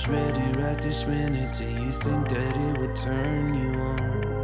[0.08, 1.54] ready right this minute.
[1.54, 4.41] Do you think that it would turn you on?